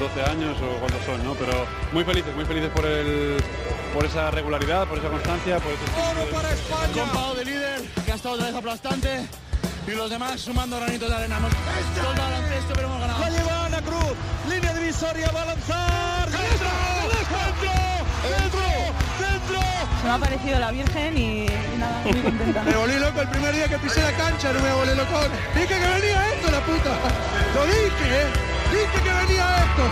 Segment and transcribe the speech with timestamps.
[0.00, 1.34] 12 años o cuántos son, ¿no?
[1.34, 3.36] Pero muy felices, muy felices por el
[3.92, 7.34] por esa regularidad, por esa constancia, por ese ¡Oro para España!
[7.36, 9.28] de líder, que ha estado otra vez aplastante
[9.86, 11.36] y los demás sumando granitos de arena.
[11.36, 11.52] Hemos
[11.94, 13.20] todo el baloncesto, pero hemos ganado.
[13.20, 14.16] La lleva Ana Cruz,
[14.48, 16.30] línea divisoria, va a lanzar.
[16.30, 16.68] ¡Dentro!
[17.10, 18.60] ¡Dentro!
[19.20, 19.60] ¡Dentro!
[20.00, 22.62] Se me ha parecido la Virgen y, y nada, muy contenta.
[22.62, 25.20] Me volví loco el primer día que pisé la cancha, no me volví loco.
[25.54, 26.90] Dije que venía esto, la puta.
[27.54, 28.49] Lo dije, ¿eh?
[28.80, 29.82] Dije que venía esto.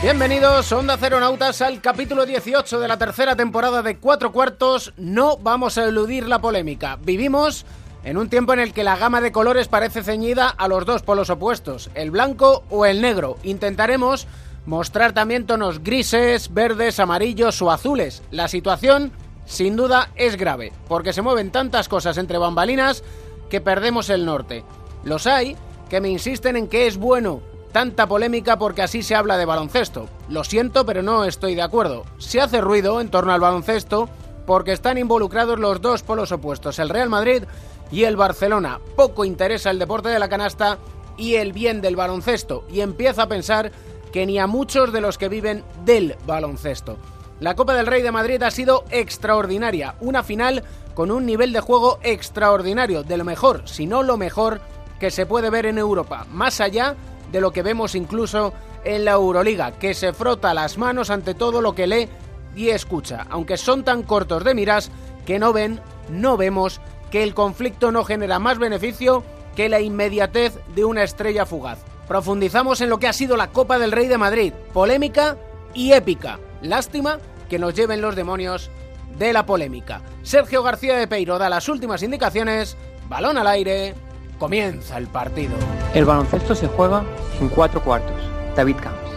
[0.00, 4.92] Bienvenidos, Onda Nautas, al capítulo 18 de la tercera temporada de Cuatro Cuartos.
[4.96, 6.98] No vamos a eludir la polémica.
[7.02, 7.66] Vivimos
[8.04, 11.02] en un tiempo en el que la gama de colores parece ceñida a los dos
[11.02, 13.38] polos opuestos, el blanco o el negro.
[13.42, 14.28] Intentaremos
[14.66, 18.22] mostrar también tonos grises, verdes, amarillos o azules.
[18.30, 19.12] La situación,
[19.46, 23.02] sin duda, es grave, porque se mueven tantas cosas entre bambalinas
[23.50, 24.64] que perdemos el norte.
[25.04, 25.56] Los hay
[25.88, 27.40] que me insisten en que es bueno
[27.72, 30.08] tanta polémica porque así se habla de baloncesto.
[30.28, 32.04] Lo siento, pero no estoy de acuerdo.
[32.18, 34.08] Se hace ruido en torno al baloncesto
[34.46, 37.44] porque están involucrados los dos polos opuestos, el Real Madrid
[37.90, 38.80] y el Barcelona.
[38.96, 40.78] Poco interesa el deporte de la canasta
[41.16, 43.72] y el bien del baloncesto y empieza a pensar
[44.12, 46.98] que ni a muchos de los que viven del baloncesto.
[47.40, 50.62] La Copa del Rey de Madrid ha sido extraordinaria, una final
[50.94, 54.60] con un nivel de juego extraordinario, de lo mejor, si no lo mejor
[55.00, 56.94] que se puede ver en Europa, más allá
[57.32, 58.52] de lo que vemos incluso
[58.84, 62.08] en la Euroliga, que se frota las manos ante todo lo que lee
[62.54, 64.90] y escucha, aunque son tan cortos de miras
[65.26, 69.24] que no ven, no vemos que el conflicto no genera más beneficio
[69.56, 71.78] que la inmediatez de una estrella fugaz.
[72.12, 75.38] Profundizamos en lo que ha sido la Copa del Rey de Madrid, polémica
[75.72, 76.38] y épica.
[76.60, 77.18] Lástima
[77.48, 78.70] que nos lleven los demonios
[79.18, 80.02] de la polémica.
[80.22, 82.76] Sergio García de Peiro da las últimas indicaciones,
[83.08, 83.94] balón al aire,
[84.38, 85.54] comienza el partido.
[85.94, 87.02] El baloncesto se juega
[87.40, 88.20] en cuatro cuartos.
[88.54, 89.11] David Camps.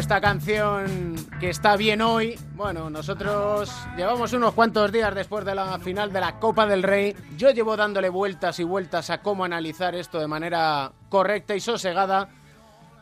[0.00, 2.34] Esta canción que está bien hoy.
[2.54, 7.14] Bueno, nosotros llevamos unos cuantos días después de la final de la Copa del Rey.
[7.36, 12.30] Yo llevo dándole vueltas y vueltas a cómo analizar esto de manera correcta y sosegada.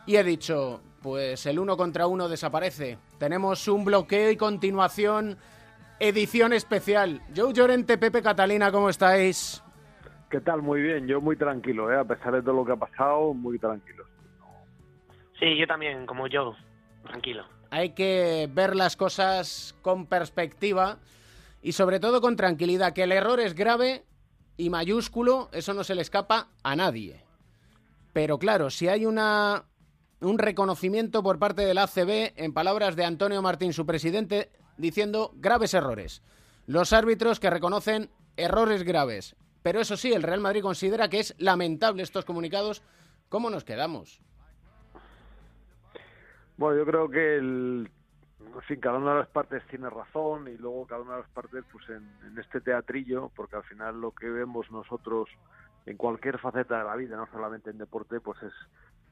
[0.07, 2.97] Y he dicho, pues el uno contra uno desaparece.
[3.17, 5.37] Tenemos un bloqueo y continuación,
[6.01, 7.21] edición especial.
[7.33, 9.63] Joe Llorente, Pepe Catalina, ¿cómo estáis?
[10.29, 10.61] ¿Qué tal?
[10.61, 11.97] Muy bien, yo muy tranquilo, ¿eh?
[11.97, 14.03] a pesar de todo lo que ha pasado, muy tranquilo.
[15.39, 16.53] Sí, yo también, como yo,
[17.03, 17.45] tranquilo.
[17.71, 20.97] Hay que ver las cosas con perspectiva
[21.61, 24.05] y sobre todo con tranquilidad, que el error es grave
[24.57, 27.23] y mayúsculo, eso no se le escapa a nadie.
[28.13, 29.65] Pero claro, si hay una,
[30.21, 35.73] un reconocimiento por parte del ACB, en palabras de Antonio Martín, su presidente, diciendo graves
[35.73, 36.21] errores.
[36.65, 39.35] Los árbitros que reconocen errores graves.
[39.61, 42.81] Pero eso sí, el Real Madrid considera que es lamentable estos comunicados.
[43.27, 44.21] ¿Cómo nos quedamos?
[46.59, 47.89] Bueno, yo creo que el,
[48.67, 51.63] en cada una de las partes tiene razón y luego cada una de las partes,
[51.71, 55.29] pues en, este teatrillo, porque al final lo que vemos nosotros
[55.85, 58.51] en cualquier faceta de la vida, no solamente en deporte, pues es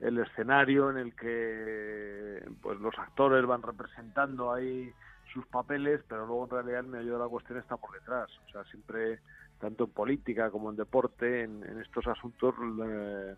[0.01, 4.91] el escenario en el que pues los actores van representando ahí
[5.31, 8.29] sus papeles, pero luego en realidad medio de la cuestión está por detrás.
[8.45, 9.21] O sea, siempre,
[9.57, 12.55] tanto en política como en deporte, en, estos asuntos,
[12.85, 13.35] eh,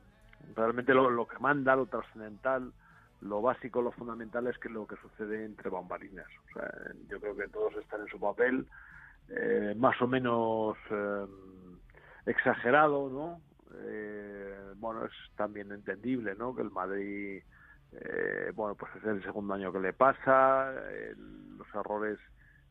[0.56, 2.74] realmente lo que manda, lo trascendental,
[3.22, 6.28] lo básico, lo fundamental es que lo que sucede entre bambalinas.
[6.50, 6.72] O sea,
[7.10, 8.66] yo creo que todos están en su papel,
[9.30, 11.26] eh, más o menos eh,
[12.26, 13.42] exagerado, ¿no?
[13.84, 16.56] Eh, bueno, es también entendible, ¿no?
[16.56, 17.44] Que el Madrid,
[18.54, 20.72] bueno, pues es el segundo año que le pasa,
[21.58, 22.20] los errores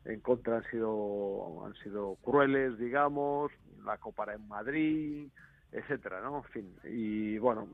[0.04, 3.50] en contra han sido han sido crueles, digamos,
[3.84, 5.28] la Copa en Madrid,
[5.72, 6.38] etcétera, ¿no?
[6.38, 7.68] En fin, y bueno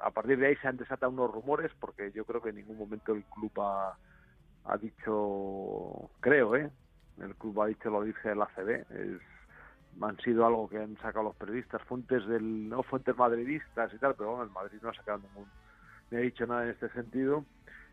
[0.00, 2.78] a partir de ahí se han desatado unos rumores porque yo creo que en ningún
[2.78, 3.96] momento el club ha,
[4.64, 6.70] ha dicho, creo, ¿eh?
[7.20, 9.20] El club ha dicho lo dice el ACB, es,
[10.00, 14.14] han sido algo que han sacado los periodistas, fuentes del, no fuentes madridistas y tal,
[14.14, 15.48] pero bueno, el Madrid no ha sacado ningún,
[16.10, 17.44] ni ha dicho nada en este sentido.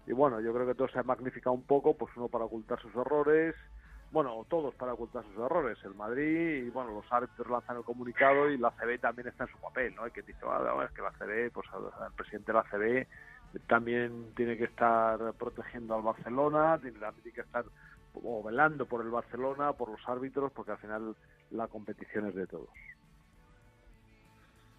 [0.05, 2.79] Y bueno, yo creo que todo se ha magnificado un poco, pues uno para ocultar
[2.79, 3.55] sus errores,
[4.15, 5.77] bueno, todos para ocultar sus errores.
[5.83, 9.51] El Madrid y bueno, los árbitros lanzan el comunicado y la CB también está en
[9.51, 10.03] su papel, ¿no?
[10.03, 13.07] Hay que decir, ah, es que la CB, pues el presidente de la CB
[13.67, 17.65] también tiene que estar protegiendo al Barcelona, tiene, tiene que estar
[18.13, 21.13] o velando por el Barcelona, por los árbitros, porque al final
[21.51, 22.69] la competición es de todos.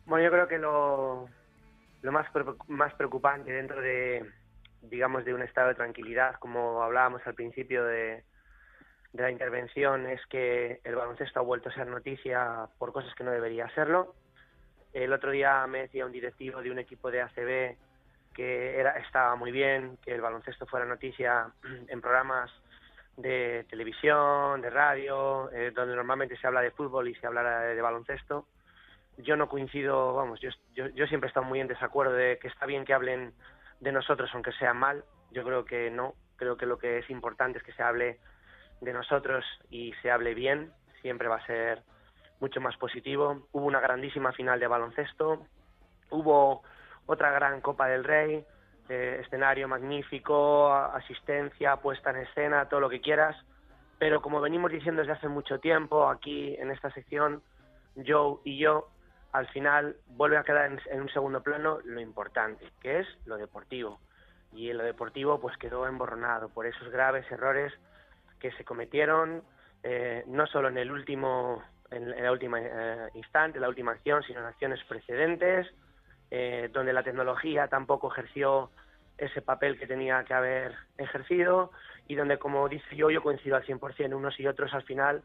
[0.07, 1.29] Bueno, yo creo que lo,
[2.01, 2.27] lo más,
[2.69, 4.33] más preocupante dentro de,
[4.81, 8.25] digamos, de un estado de tranquilidad, como hablábamos al principio de,
[9.17, 13.25] de la intervención, es que el baloncesto ha vuelto a ser noticia por cosas que
[13.25, 14.15] no debería serlo.
[14.93, 17.77] El otro día me decía un directivo de un equipo de ACB
[18.35, 21.51] que era, estaba muy bien que el baloncesto fuera noticia
[21.89, 22.51] en programas
[23.17, 27.81] de televisión, de radio, eh, donde normalmente se habla de fútbol y se habla de,
[27.81, 28.47] baloncesto.
[29.17, 32.67] Yo no coincido, vamos, yo, yo, siempre he estado muy en desacuerdo de que está
[32.67, 33.33] bien que hablen
[33.81, 35.05] de nosotros aunque sea mal.
[35.31, 38.19] Yo creo que no, creo que lo que es importante es que se hable
[38.81, 41.83] de nosotros y se hable bien, siempre va a ser
[42.41, 43.47] mucho más positivo.
[43.53, 45.47] Hubo una grandísima final de baloncesto,
[46.11, 46.63] hubo
[47.07, 48.45] otra gran Copa del Rey,
[48.89, 53.37] eh, escenario magnífico, asistencia, puesta en escena, todo lo que quieras.
[53.99, 57.43] Pero como venimos diciendo desde hace mucho tiempo, aquí en esta sección,
[58.07, 58.89] Joe y yo,
[59.33, 64.01] al final vuelve a quedar en, un segundo plano lo importante, que es lo deportivo.
[64.53, 67.73] Y en lo deportivo pues quedó emborronado por esos graves errores
[68.51, 69.43] que se cometieron,
[69.83, 74.41] eh, no solo en el último, en, la última eh, instante, la última acción, sino
[74.41, 75.67] en acciones precedentes,
[76.31, 78.71] eh, donde la tecnología tampoco ejerció
[79.19, 81.73] ese papel que tenía que haber ejercido
[82.07, 85.23] y donde, como dice yo, yo coincido al 100%, unos y otros al final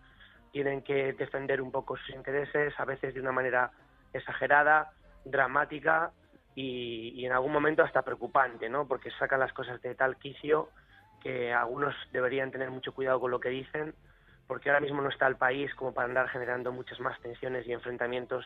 [0.51, 3.71] tienen que defender un poco sus intereses, a veces de una manera
[4.13, 4.91] exagerada,
[5.25, 6.11] dramática
[6.55, 8.87] y, en algún momento hasta preocupante, ¿no?
[8.87, 10.69] Porque sacan las cosas de tal quicio
[11.21, 13.93] que algunos deberían tener mucho cuidado con lo que dicen,
[14.47, 17.71] porque ahora mismo no está el país como para andar generando muchas más tensiones y
[17.71, 18.45] enfrentamientos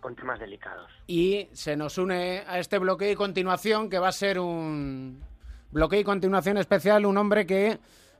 [0.00, 0.90] con temas delicados.
[1.06, 5.22] Y se nos une a este bloqueo y continuación, que va a ser un
[5.70, 7.78] bloqueo y continuación especial, un hombre que,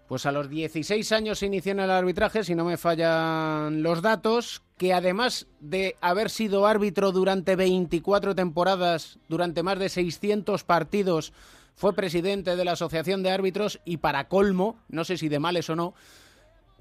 [0.09, 4.03] pues a los 16 años se inició en el arbitraje, si no me fallan los
[4.03, 11.33] datos, que además de haber sido árbitro durante 24 temporadas, durante más de 600 partidos,
[11.77, 15.69] fue presidente de la Asociación de Árbitros y para colmo, no sé si de males
[15.71, 15.95] o no,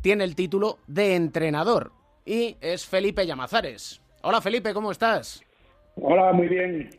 [0.02, 1.92] tiene el título de entrenador.
[2.26, 4.02] Y es Felipe Llamazares.
[4.24, 5.44] Hola Felipe, ¿cómo estás?
[5.96, 6.90] Hola, muy bien.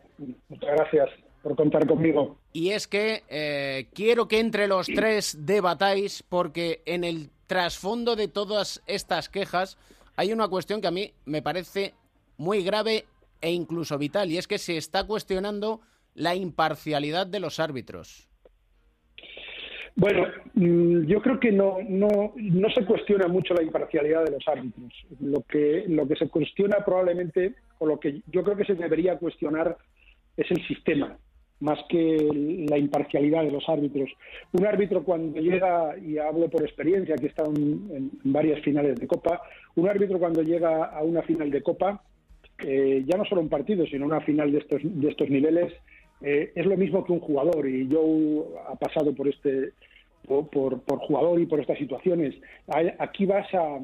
[0.48, 1.08] Muchas gracias
[1.42, 2.36] por contar conmigo.
[2.52, 8.28] Y es que eh, quiero que entre los tres debatáis porque en el trasfondo de
[8.28, 9.78] todas estas quejas
[10.16, 11.94] hay una cuestión que a mí me parece
[12.36, 13.06] muy grave
[13.40, 15.80] e incluso vital y es que se está cuestionando
[16.16, 18.28] la imparcialidad de los árbitros.
[19.94, 24.46] Bueno, mm, yo creo que no, no, no se cuestiona mucho la imparcialidad de los
[24.46, 24.92] árbitros.
[25.20, 29.16] Lo que, lo que se cuestiona probablemente, o lo que yo creo que se debería
[29.16, 29.76] cuestionar,
[30.36, 31.16] es el sistema,
[31.60, 32.28] más que
[32.68, 34.10] la imparcialidad de los árbitros.
[34.52, 39.06] Un árbitro cuando llega, y hablo por experiencia, que he estado en, varias finales de
[39.06, 39.40] Copa,
[39.76, 42.02] un árbitro cuando llega a una final de Copa,
[42.58, 45.72] eh, ya no solo un partido, sino una final de estos, de estos niveles,
[46.22, 49.72] eh, es lo mismo que un jugador y yo ha pasado por este
[50.26, 52.34] por, jugador y por estas situaciones.
[52.98, 53.78] Aquí vas a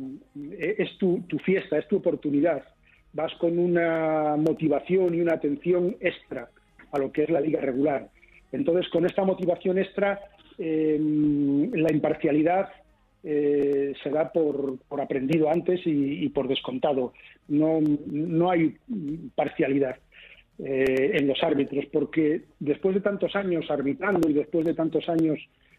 [0.53, 2.65] eh, es tu, tu fiesta, es tu oportunidad.
[3.13, 6.49] Vas con una motivación y una atención extra
[6.91, 8.09] a lo que es la liga regular.
[8.51, 10.21] Entonces, con esta motivación extra,
[10.59, 12.69] em, la imparcialidad
[13.25, 17.13] eh, se da por, por aprendido antes y, y, por descontado.
[17.49, 18.77] No, no hay
[19.35, 19.97] parcialidad.
[20.59, 25.39] Eh, en los árbitros, porque después de tantos años arbitrando y después de tantos años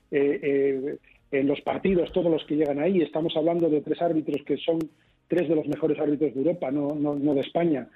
[0.10, 0.98] eh, eh,
[1.32, 4.80] en los partidos, todos los que llegan ahí, estamos hablando de tres árbitros que son
[5.28, 7.88] tres de los mejores árbitros de Europa, no, no, no de España.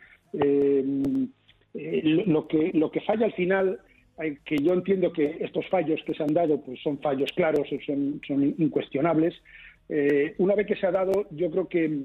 [1.73, 3.79] lo, que, lo que falla al final,
[4.45, 8.21] que yo entiendo que estos fallos que se han dado pues son fallos claros, son,
[8.25, 9.33] son incuestionables,
[10.37, 12.03] una vez que se ha dado, yo creo que,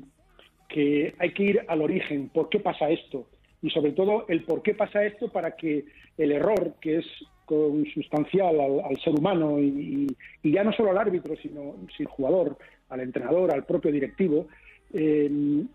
[0.69, 2.31] que hay que ir al origen.
[2.31, 3.29] ¿Por qué pasa esto?
[3.63, 5.85] Y sobre todo el por qué pasa esto para que
[6.19, 7.07] el error, que es
[7.47, 10.07] consustancial al, ser humano y,
[10.43, 14.49] ya no solo al árbitro, sino al jugador, al entrenador, al propio directivo,
[14.93, 15.67] em,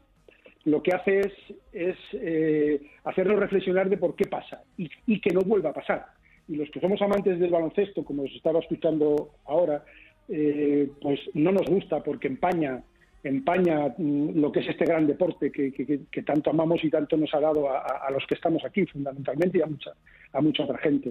[0.65, 1.33] lo que hace es,
[1.71, 6.07] es eh, hacernos reflexionar de por qué pasa y, que no vuelva a pasar.
[6.47, 9.85] Y los que somos amantes del baloncesto, como os estaba escuchando ahora,
[10.27, 12.83] eh, pues no nos gusta porque empaña
[13.23, 17.39] empaña mm, lo que es este gran deporte que, tanto amamos y tanto nos ha
[17.39, 19.91] dado a, los que estamos aquí, fundamentalmente, y a mucha,
[20.33, 21.09] a mucha otra gente.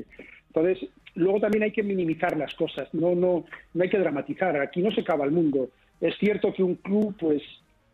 [0.49, 3.45] Entonces, luego también hay que minimizar las cosas, no, no,
[3.75, 4.59] no hay que dramatizar.
[4.61, 5.71] Aquí no se acaba el mundo.
[6.01, 7.43] Es cierto que un club, pues,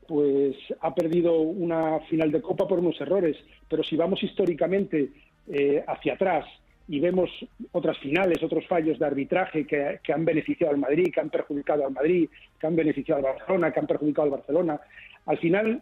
[0.06, 3.36] pues ha perdido una final de Copa por unos errores,
[3.68, 5.10] pero si vamos históricamente
[5.48, 6.44] eh, hacia atrás
[6.92, 7.30] y vemos
[7.70, 11.92] otras finales, otros fallos de arbitraje que, han beneficiado al Madrid, que han perjudicado al
[11.94, 12.28] Madrid,
[12.60, 14.78] que han beneficiado al Barcelona, que han perjudicado al Barcelona,
[15.24, 15.80] al final,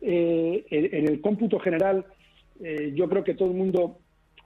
[0.00, 2.06] eh, en el cómputo general,
[2.58, 3.98] eh, yo creo que todo el mundo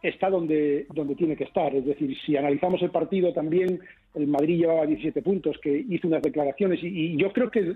[0.03, 1.73] está donde, donde tiene que estar.
[1.73, 3.79] Es decir, si analizamos el partido también,
[4.17, 7.73] el Madrid llevaba 17 puntos, que hizo unas declaraciones y, yo creo que,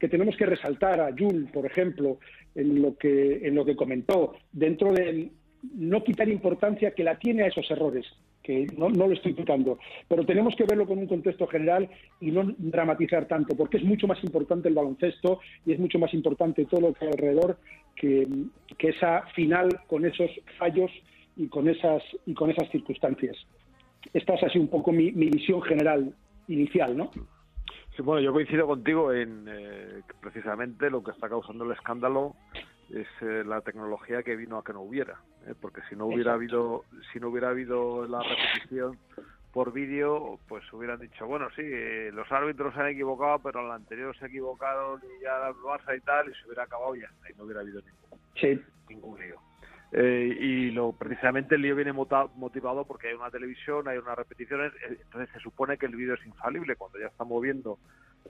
[0.00, 2.18] que, tenemos que resaltar a Jules, por ejemplo,
[2.56, 5.30] en lo que, en lo que comentó, dentro de
[5.74, 8.06] no quitar importancia que la tiene a esos errores,
[8.42, 11.88] que no, no, lo estoy quitando, pero tenemos que verlo con un contexto general
[12.20, 16.14] y no dramatizar tanto, porque es mucho más importante el baloncesto y es mucho más
[16.14, 17.58] importante todo lo que hay alrededor
[17.94, 18.26] que,
[18.76, 20.90] que esa final con esos fallos
[21.36, 23.36] y con esas, y con esas circunstancias.
[24.12, 26.12] Esta es así un poco mi, visión general
[26.48, 27.10] inicial, ¿no?
[27.96, 32.34] Sí, bueno, yo coincido contigo en eh, precisamente lo que está causando el escándalo
[32.90, 35.54] es eh, la tecnología que vino a que no hubiera, ¿eh?
[35.60, 38.98] porque si no hubiera habido si no hubiera habido la repetición
[39.52, 41.62] por vídeo, pues hubieran dicho, bueno, sí,
[42.12, 46.00] los árbitros se han equivocado, pero al anterior se equivocaron y ya el Barça y
[46.02, 49.40] tal, y se hubiera acabado ya, y no hubiera habido ningún, ningún lío.
[49.90, 54.72] Eh, y lo precisamente el lío viene motivado porque hay una televisión, hay unas repeticiones,
[54.86, 57.78] eh, entonces se supone que el vídeo es infalible cuando ya está moviendo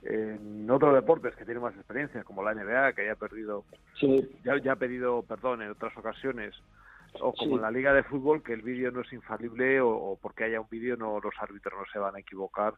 [0.03, 3.65] en otros deportes que tienen más experiencia, como la NBA, que haya perdido,
[4.43, 6.55] ya, ya, ha pedido perdón en otras ocasiones,
[7.19, 10.45] o como en la Liga de Fútbol, que el vídeo no es infalible o, porque
[10.45, 12.75] haya un vídeo no los árbitros no se van a equivocar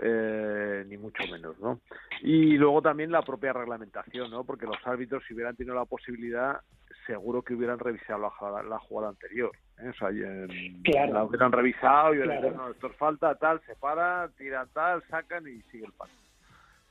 [0.00, 1.80] eh, ni mucho menos, ¿no?
[2.22, 4.44] Y luego también la propia reglamentación, ¿no?
[4.44, 6.60] Porque los árbitros, si hubieran tenido la posibilidad,
[7.06, 9.50] seguro que hubieran revisado la jugada, la jugada anterior.
[9.78, 9.88] ¿eh?
[9.88, 14.28] O sea, la hubieran revisado y hubieran dicho, no, esto es falta, tal, se para,
[14.36, 16.12] tiran tal, sacan y sigue el paso.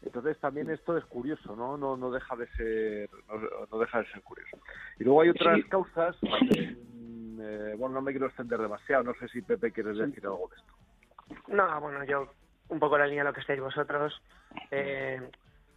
[0.01, 1.77] Entonces también esto es curioso, ¿no?
[1.77, 3.09] No, no deja de ser
[3.71, 4.57] no, deja de ser curioso.
[4.99, 9.41] Y luego hay otras causas, eh, bueno, no me quiero extender demasiado, no sé si
[9.41, 11.43] Pepe quieres decir algo de esto.
[11.47, 12.31] No, bueno, yo
[12.69, 14.21] un poco la línea de lo que estáis vosotros.
[14.71, 15.19] Eh,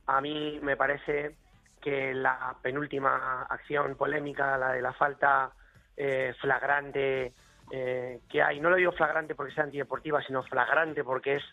[0.07, 1.37] a mí me parece
[1.81, 5.53] que la penúltima acción polémica, la de la falta
[5.97, 7.33] eh, flagrante
[7.71, 11.45] eh, que hay, no lo digo flagrante porque sea antideportiva, sino flagrante porque es,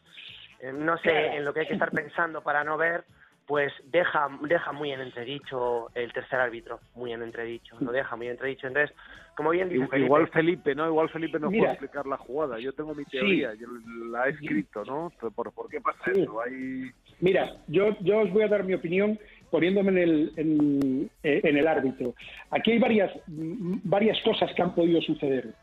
[0.73, 3.03] no sé, en lo que hay que estar pensando para no ver,
[3.47, 8.25] pues deja, deja muy en entredicho el tercer árbitro, muy en entredicho, lo deja muy
[8.25, 8.67] en entredicho.
[8.67, 8.95] Entonces,
[9.35, 10.87] como bien dice Felipe, Igual Felipe, ¿no?
[10.87, 12.59] Igual Felipe no puede explicar la jugada.
[12.59, 13.67] Yo tengo mi teoría, yo
[14.11, 15.13] la he escrito, ¿no?
[15.33, 16.41] ¿Por, por qué pasa eso?
[16.41, 16.91] Hay...
[17.21, 19.17] Mira, yo, yo os voy a dar mi opinión
[19.49, 22.15] poniéndome en el, en, el árbitro.
[22.51, 25.53] Aquí hay varias, varias cosas que han podido suceder.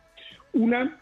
[0.54, 1.00] Una,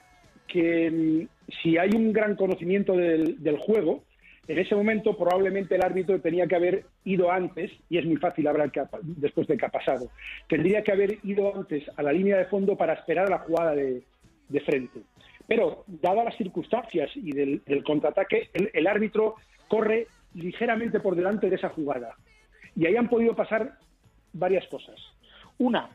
[0.49, 1.32] que mm,
[1.63, 4.05] si hay un gran conocimiento del, juego,
[4.49, 8.47] en ese momento probablemente el árbitro tenía que haber ido antes, y es muy fácil
[8.47, 8.73] hablar
[9.03, 10.11] después de que ha pasado,
[10.49, 14.03] tendría que haber ido antes a la línea de fondo para esperar la jugada de,
[14.49, 15.01] de frente.
[15.49, 19.35] Pero, dadas las circunstancias y del, contraataque, el, árbitro
[19.69, 22.17] corre ligeramente por delante de esa jugada.
[22.77, 23.75] Y ahí han podido pasar
[24.33, 24.97] varias cosas.
[25.59, 25.91] Una,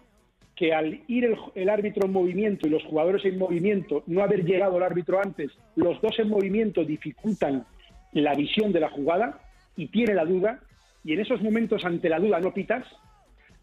[0.57, 4.77] que al ir el, árbitro en movimiento y los jugadores en movimiento, no haber llegado
[4.77, 7.63] el árbitro antes, los dos en movimiento dificultan
[8.11, 9.39] la visión de la jugada
[9.75, 10.59] y tiene la duda,
[11.03, 12.83] y en esos momentos ante la duda no pitas.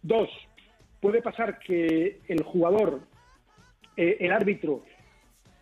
[0.03, 0.31] Dos,
[1.01, 3.01] puede pasar que el jugador,
[3.97, 4.85] eh, el árbitro,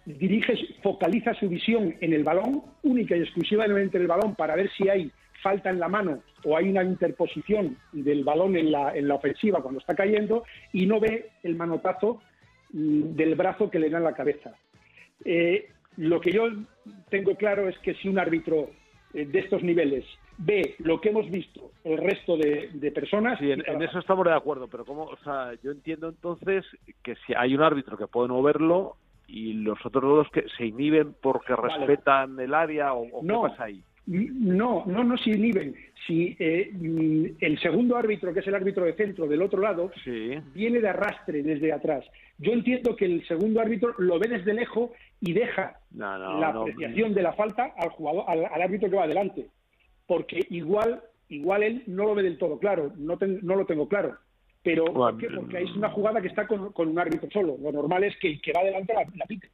[0.04, 4.70] dirige, focaliza su visión en el balón, única y exclusivamente en el balón, para ver
[4.76, 5.10] si hay
[5.42, 9.62] falta en la mano o hay una interposición del balón en la, en la ofensiva
[9.62, 12.20] cuando está cayendo y no ve el manotazo
[12.72, 14.54] mm, del brazo que le da en la cabeza.
[15.24, 16.48] Eh, lo que yo
[17.10, 18.70] tengo claro es que si un árbitro
[19.14, 20.04] eh, de estos niveles
[20.38, 23.38] ve lo que hemos visto el resto de, personas.
[23.38, 26.64] Sí, en, eso estamos de acuerdo, pero como, o sea, yo entiendo entonces
[27.02, 28.96] que si hay un árbitro que puede no verlo
[29.26, 33.82] y los otros dos que se inhiben porque respetan el área o, qué pasa ahí.
[34.06, 35.76] No, no, no se inhiben.
[36.06, 36.72] Si eh,
[37.40, 39.92] el segundo árbitro, que es el árbitro de centro del otro lado,
[40.54, 42.04] viene de arrastre desde atrás.
[42.38, 44.90] Yo entiendo que el segundo árbitro lo ve desde lejos
[45.20, 49.46] y deja la apreciación de la falta al jugador, al, árbitro que va adelante,
[50.06, 52.92] porque igual, igual él no lo ve del todo claro.
[52.96, 54.16] No, no lo tengo claro.
[54.64, 55.28] Pero ¿por qué?
[55.28, 57.56] porque es una jugada que está con, un árbitro solo.
[57.60, 59.48] Lo normal es que el que va adelante la, la pite.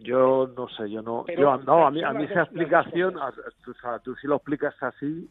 [0.00, 1.24] Yo no sé, yo no.
[1.26, 5.28] yo, no, a mí, a mí esa explicación, o sea, tú si lo explicas así,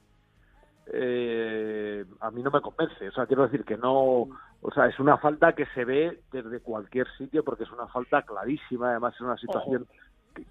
[0.94, 3.08] eh, a mí no me convence.
[3.08, 4.28] O sea, quiero decir que no.
[4.64, 8.22] O sea, es una falta que se ve desde cualquier sitio porque es una falta
[8.24, 8.92] clarísima.
[8.92, 9.88] Además, es una situación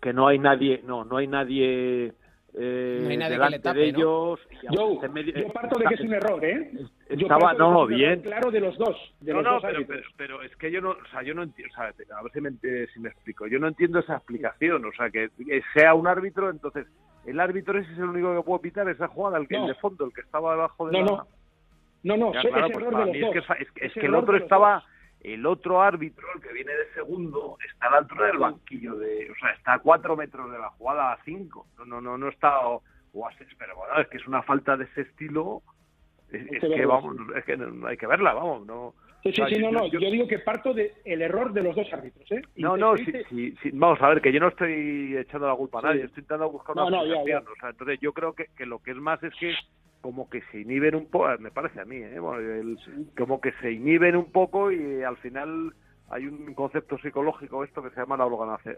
[0.00, 2.14] que, no hay nadie, no, no hay nadie
[2.54, 3.98] eh, No hay nadie que delante le tape, de ¿no?
[3.98, 4.40] ellos.
[4.50, 5.00] y Yo,
[5.34, 6.70] yo parto de que es un error, ¿eh?
[6.74, 6.86] Yo
[7.26, 8.20] Estaba, de no, es error bien.
[8.22, 8.96] Claro, de los dos.
[9.20, 11.34] De no, los no, dos pero, pero, pero es que yo no, o sea, yo
[11.34, 12.50] no entiendo, o sea, a ver si me,
[12.92, 16.50] si me explico, yo no entiendo esa explicación, o sea, que que sea un árbitro,
[16.50, 16.86] entonces,
[17.26, 19.62] el árbitro ese es el único que puede pitar esa jugada, el que No.
[19.66, 21.04] el de fondo, el que estaba debajo de No, la...
[21.12, 21.26] no.
[22.02, 23.32] No, no, Ya, es claro, error pues de para los mí es dos.
[23.32, 24.84] que, es, es es Es que el error otro de estaba, dos.
[25.20, 29.30] El otro árbitro, el que viene de segundo, está a la altura del banquillo, de,
[29.30, 32.28] o sea, está a cuatro metros de la jugada, a cinco, no, no, no, no
[32.28, 35.62] está, o, o a seis, pero bueno, es que es una falta de ese estilo,
[36.30, 38.94] es, es que vamos, es que no- hay que verla, vamos, no...
[39.22, 39.86] Sí, sí, o sea, sí, yo- no, no.
[39.88, 42.40] yo- Yo, digo que parto del error de los dos árbitros, ¿eh?
[42.56, 45.80] No, no, sí, sí, sí, vamos a ver, que yo no estoy echando la culpa
[45.80, 47.50] a nadie, estoy intentando buscar una No, no, ya, explicación, ya.
[47.50, 49.54] o sea, entonces yo creo que, que lo que es más es que
[50.00, 52.18] como que se inhiben un poco, me parece a mí, ¿eh?
[52.18, 52.78] Bueno, el-
[53.16, 55.74] como que se inhiben un poco y al final
[56.12, 58.26] hay un concepto psicológico esto que se llama la,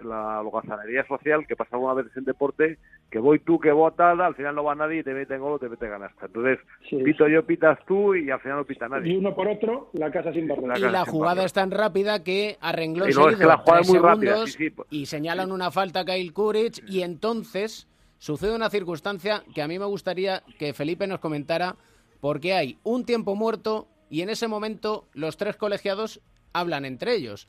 [0.05, 2.79] la holgazanería social, que pasa alguna vez en deporte,
[3.11, 5.55] que voy tú, que voy tal, al final no va nadie y te meten gol
[5.55, 6.27] o te mete canasta.
[6.27, 6.59] Entonces,
[6.91, 6.97] Sí.
[7.03, 9.17] pito yo, pitas tú y al final no pita Y nadie.
[9.19, 10.67] uno por otro, la casa sin barro.
[10.67, 11.47] La Y la jugada barrer.
[11.47, 14.31] es tan rápida que a renglón Y no, es que la jugada es muy rápida,
[14.33, 14.89] segundos, sí, sí, pues.
[14.91, 19.79] y señalan una falta a Kyle Kuric y entonces sucede una circunstancia que a mí
[19.79, 21.77] me gustaría que Felipe nos comentara
[22.21, 26.21] porque hay un tiempo muerto y en ese momento los tres colegiados
[26.53, 27.49] hablan entre ellos.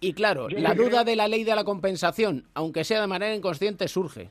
[0.00, 3.34] Y claro, Yo la duda de la ley de la compensación, aunque sea de manera
[3.34, 4.30] inconsciente, surge.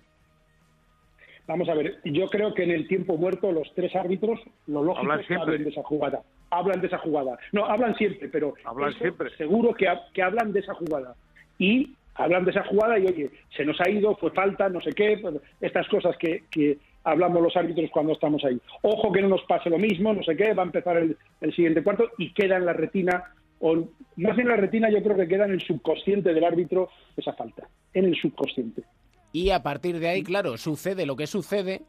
[1.48, 5.02] Vamos a ver, yo creo que en el tiempo muerto los tres árbitros, lo lógico
[5.04, 5.44] Hablan es que siempre.
[5.54, 6.22] hablen de esa jugada.
[6.50, 7.38] Hablan de esa jugada.
[7.52, 9.30] No, hablan siempre, pero Hablan eso siempre.
[9.38, 11.16] seguro que, ha- que hablan de esa jugada.
[11.60, 14.92] Y hablan de esa jugada y, oye, se nos ha ido, fue falta, no sé
[14.94, 18.60] qué, pues, estas cosas que, que hablamos los árbitros cuando estamos ahí.
[18.82, 21.56] Ojo que no nos pase lo mismo, no sé qué, va a empezar el, el
[21.56, 23.24] siguiente cuarto y queda en la retina,
[23.68, 27.34] o más en la retina yo creo que queda en el subconsciente del árbitro esa
[27.34, 28.84] falta, en el subconsciente.
[29.32, 31.82] Y a partir de ahí, claro, sucede lo que sucede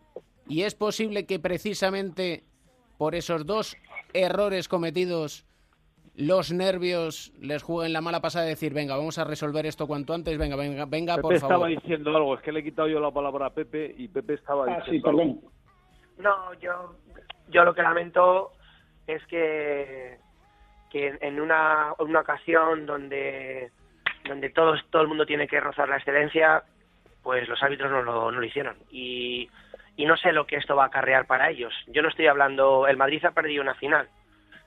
[0.48, 2.44] y es posible que precisamente
[2.98, 3.76] por esos dos
[4.14, 5.44] errores cometidos
[6.14, 10.14] los nervios les jueguen la mala pasada de decir, venga, vamos a resolver esto cuanto
[10.14, 11.68] antes, venga, venga, venga, Pepe por estaba favor.
[11.68, 14.64] diciendo algo, es que le he quitado yo la palabra a Pepe y Pepe estaba
[14.66, 15.18] Ah, sí, diciendo algo.
[15.18, 15.40] perdón.
[16.18, 16.96] No, yo,
[17.52, 18.52] yo lo que lamento
[19.06, 20.16] es que,
[20.90, 23.70] que en una, una ocasión donde,
[24.24, 26.62] donde todos, todo el mundo tiene que rozar la excelencia,
[27.22, 28.76] pues los árbitros no lo, no lo hicieron.
[28.90, 29.48] Y,
[29.96, 31.72] y no sé lo que esto va a acarrear para ellos.
[31.88, 34.08] Yo no estoy hablando, el Madrid ha perdido una final.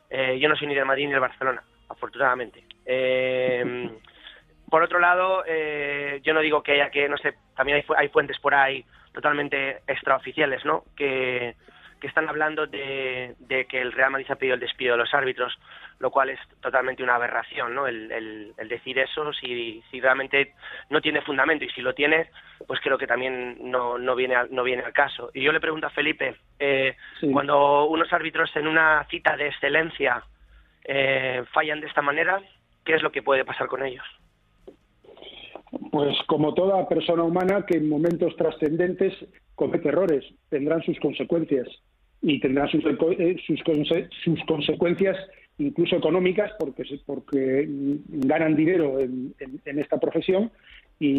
[0.09, 2.63] Eh, yo no soy ni del Madrid ni del Barcelona, afortunadamente.
[2.85, 3.89] Eh,
[4.69, 8.09] por otro lado, eh, yo no digo que haya que, no sé, también hay, hay
[8.09, 10.83] fuentes por ahí totalmente extraoficiales, ¿no?
[10.95, 11.55] Que,
[11.99, 15.13] que están hablando de, de que el Real Madrid ha pedido el despido de los
[15.13, 15.57] árbitros,
[15.99, 17.87] lo cual es totalmente una aberración, ¿no?
[17.87, 20.53] El, el- el decir eso, si, si realmente
[20.89, 22.29] no tiene fundamento y si lo tiene,
[22.67, 25.29] pues creo que también no, no, viene, al, no viene al caso.
[25.33, 27.29] Y yo le pregunto a Felipe, eh, Sí.
[27.31, 30.23] cuando unos árbitros en una cita de excelencia
[30.85, 32.41] eh, fallan de esta manera,
[32.85, 34.05] ¿qué es lo que puede pasar con ellos?
[35.91, 39.13] Pues como toda persona humana que en momentos trascendentes
[39.61, 41.67] comete errores, tendrán sus consecuencias
[42.21, 43.59] y tendrán sus, eh, sus,
[44.23, 45.17] sus consecuencias
[45.57, 47.65] incluso económicas porque, porque
[48.31, 49.33] ganan dinero en,
[49.65, 50.49] en- esta profesión
[50.99, 51.11] y,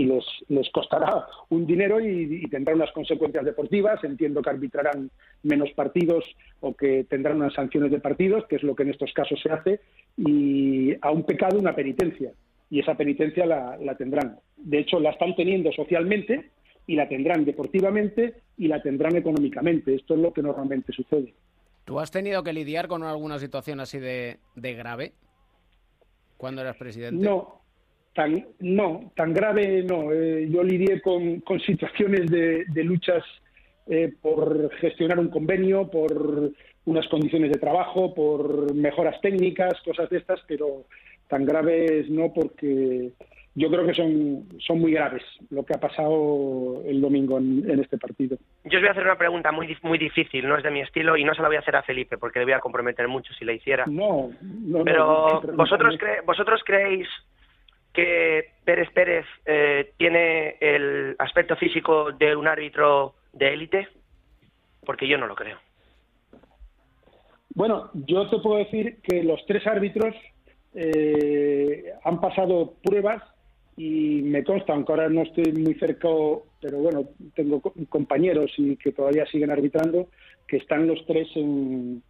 [0.00, 4.02] y- les, les costará un dinero y, y tendrán unas consecuencias deportivas.
[4.04, 5.10] Entiendo que arbitrarán
[5.42, 6.24] menos partidos
[6.60, 9.50] o que tendrán unas sanciones de partidos, que es lo que en estos casos se
[9.50, 9.80] hace,
[10.18, 12.30] y a un pecado una penitencia
[12.70, 14.36] y esa penitencia la, la tendrán.
[14.56, 16.50] De hecho, la están teniendo socialmente
[16.86, 19.94] y la tendrán deportivamente y la tendrán económicamente.
[19.94, 21.34] Esto es lo que normalmente sucede.
[21.84, 25.12] ¿Tú has tenido que lidiar con alguna situación así de, de grave
[26.36, 27.22] cuando eras presidente?
[27.24, 27.60] No,
[28.14, 30.12] tan, no, tan grave no.
[30.12, 33.22] Eh, yo lidié con, con situaciones de, de luchas
[33.86, 36.52] eh, por gestionar un convenio, por
[36.86, 40.84] unas condiciones de trabajo, por mejoras técnicas, cosas de estas, pero
[41.28, 43.12] tan graves no porque
[43.56, 47.80] yo creo que son, son muy graves lo que ha pasado el domingo en, en
[47.80, 48.36] este partido.
[48.64, 51.16] Yo os voy a hacer una pregunta muy, muy difícil, no es de mi estilo
[51.16, 53.32] y no se la voy a hacer a Felipe porque le voy a comprometer mucho
[53.34, 53.84] si la hiciera.
[53.86, 57.06] No, no, no, Pero no, vosotros, cre- vosotros creéis
[57.92, 63.88] que Pérez Pérez eh, tiene el aspecto físico de un árbitro de élite,
[64.84, 65.58] porque yo no lo creo.
[67.54, 70.14] Bueno, yo te puedo decir que los tres árbitros
[70.74, 73.22] eh, han pasado pruebas
[73.76, 76.08] y me consta, aunque ahora no estoy muy cerca,
[76.60, 80.08] pero bueno, tengo co- compañeros y que todavía siguen arbitrando,
[80.46, 82.02] que están los tres en,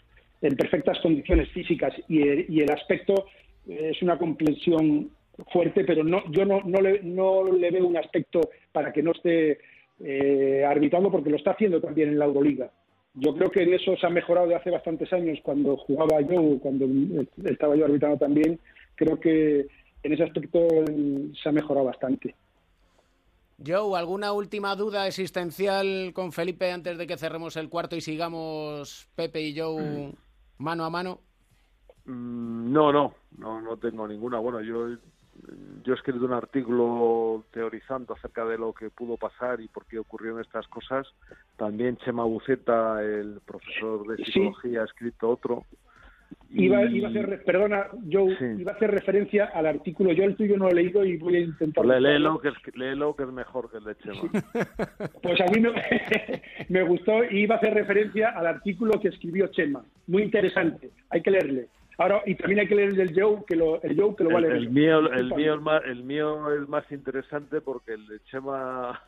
[0.58, 3.26] perfectas condiciones físicas y el, y el aspecto
[3.66, 5.10] eh, es una comprensión
[5.52, 9.12] fuerte, pero no, yo no, no, le, no le veo un aspecto para que no
[9.12, 9.58] esté
[10.04, 12.70] eh, arbitrando porque lo está haciendo también en la Euroliga.
[13.14, 16.58] Yo creo que en eso se ha mejorado de hace bastantes años cuando jugaba yo,
[16.60, 16.86] cuando
[17.44, 18.58] estaba yo arbitrando también.
[18.96, 19.66] Creo que
[20.04, 20.68] en ese aspecto
[21.42, 22.34] se ha mejorado bastante.
[23.64, 29.08] Joe, ¿alguna última duda existencial con Felipe antes de que cerremos el cuarto y sigamos
[29.14, 30.12] Pepe y Joe
[30.58, 31.20] mano a mano?
[32.04, 34.38] Mm, no, no, no, no tengo ninguna.
[34.38, 34.96] Bueno, yo
[35.82, 39.98] yo he escrito un artículo teorizando acerca de lo que pudo pasar y por qué
[39.98, 41.06] ocurrieron estas cosas.
[41.56, 45.64] También Chema Buceta, el profesor de psicología, ha escrito otro.
[46.50, 48.26] Iba, a hacer, perdona, yo
[48.58, 50.12] iba a hacer referencia al artículo.
[50.12, 51.84] Yo el tuyo no lo he leído y voy a intentar.
[51.84, 54.30] Pues léelo, que es, léelo, que es mejor que el de Chema.
[55.22, 55.72] Pues a mí me,
[56.68, 59.84] me gustó y iba a hacer referencia al artículo que escribió Chema.
[60.06, 61.68] Muy interesante, hay que leerle.
[61.98, 64.30] Ahora, y también hay que leer el del Joe, que lo, el Joe que lo
[64.30, 64.56] va a leer.
[64.56, 69.00] El, mío, el, mío es más, el mío es más interesante porque el de Chema...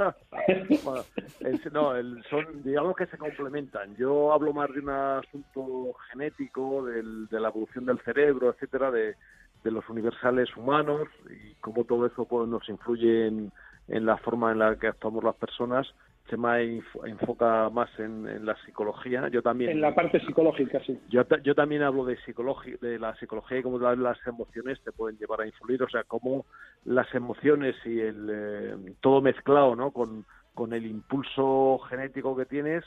[1.72, 1.92] no,
[2.30, 3.94] son, digamos que se complementan.
[3.96, 9.14] Yo hablo más de un asunto genético, del, de la evolución del cerebro, etcétera, de,
[9.62, 13.52] de los universales humanos y cómo todo eso pues, nos influye en,
[13.88, 15.86] en la forma en la que actuamos las personas
[16.30, 19.28] Chema enfoca más en, la psicología.
[19.28, 19.72] Yo también.
[19.72, 20.98] En la parte psicológica, sí.
[21.08, 25.18] Yo, yo también hablo de psicología, de la psicología y cómo las emociones te pueden
[25.18, 25.82] llevar a influir.
[25.82, 26.46] O sea, cómo
[26.84, 29.90] las emociones y el eh, todo mezclado, ¿no?
[29.90, 32.84] Con, con el impulso genético que tienes,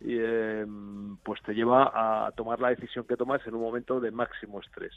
[0.00, 0.66] y, eh,
[1.22, 4.92] pues te lleva a tomar la decisión que tomas en un momento de máximo estrés.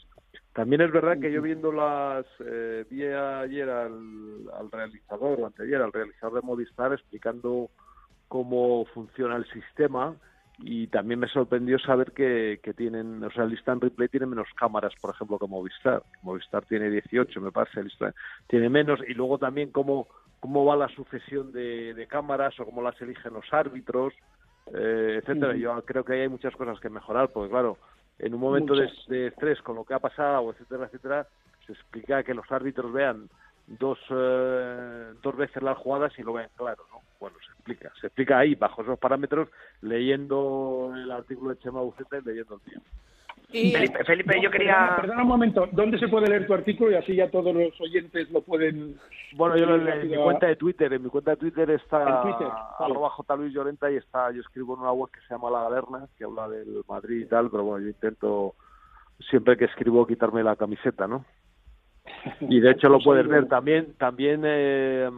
[0.53, 5.81] También es verdad que yo viendo las, eh, vi ayer al, al realizador, o anteayer,
[5.81, 7.69] al realizador de Movistar explicando
[8.29, 10.15] cómo funciona el sistema
[10.59, 14.47] y también me sorprendió saber que, que tienen, o sea, el Instant Replay tiene menos
[14.55, 16.03] cámaras, por ejemplo, que Movistar.
[16.21, 17.91] Movistar tiene 18, me parece, el
[18.47, 20.07] tiene menos y luego también cómo,
[20.39, 24.13] cómo va la sucesión de, de cámaras o cómo las eligen los árbitros,
[24.73, 25.55] eh, etcétera.
[25.55, 27.77] Yo creo que hay muchas cosas que mejorar, porque claro,
[28.19, 31.27] en un momento de, de, estrés con lo que ha pasado, etcétera, etcétera,
[31.65, 33.29] se explica que los árbitros vean
[33.77, 37.01] dos, eh, dos veces las jugadas y lo vean claro, ¿no?
[37.19, 39.49] Bueno, se explica, se explica ahí, bajo esos parámetros,
[39.81, 42.85] leyendo el artículo de Chema Buceta y leyendo el tiempo.
[43.51, 44.95] Felipe, Felipe, yo quería...
[44.95, 48.29] Perdona, un momento, ¿dónde se puede leer tu artículo y así ya todos los oyentes
[48.29, 48.95] lo pueden...
[49.33, 53.09] Bueno, yo en mi cuenta de Twitter, en mi cuenta de Twitter está Twitter, arroba
[53.09, 53.35] J.
[53.35, 56.25] Luis Llorenta y está, yo escribo en una web que se llama La Galerna, que
[56.25, 58.53] habla del Madrid y tal, pero bueno, yo intento
[59.29, 61.25] siempre que escribo quitarme la camiseta, ¿no?
[62.41, 65.09] Y de hecho lo puedes ver también también eh,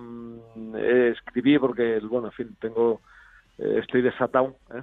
[1.11, 3.01] escribí porque bueno en fin tengo
[3.57, 4.81] eh, estoy desatado ¿eh?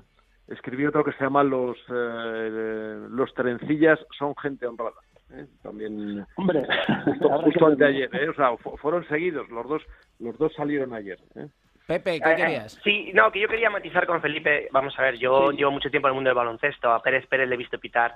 [0.49, 5.01] escribí otro que se llama los eh, los trencillas son gente honrada
[5.33, 5.47] ¿eh?
[5.63, 6.67] también hombre
[7.05, 8.29] justo, justo anteayer ¿eh?
[8.29, 9.83] o sea fueron seguidos los dos
[10.19, 11.49] los dos salieron ayer ¿eh?
[11.89, 12.79] Pepe, ¿qué querías?
[12.85, 14.69] sí, no, que yo quería matizar con Felipe.
[14.73, 16.93] Vamos a ver, yo llevo mucho tiempo en el mundo del baloncesto.
[16.93, 18.15] A Pérez Pérez le he visto pitar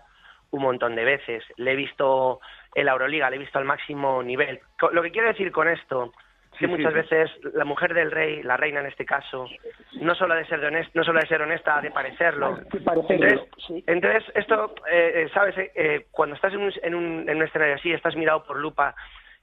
[0.51, 1.43] un montón de veces.
[1.57, 2.41] Le he visto
[2.75, 4.61] en la Euroliga, le he visto al máximo nivel.
[4.93, 6.13] Lo que quiero decir con esto
[6.53, 9.49] es que muchas veces la mujer del rey, la reina en este caso,
[10.01, 12.59] no solo de ser honesta, no solo de ser honesta, de parecerlo.
[13.87, 17.77] Entonces, esto, eh, eh, sabes, eh, cuando estás en un, en, un, en un escenario
[17.77, 18.95] así, estás mirado por lupa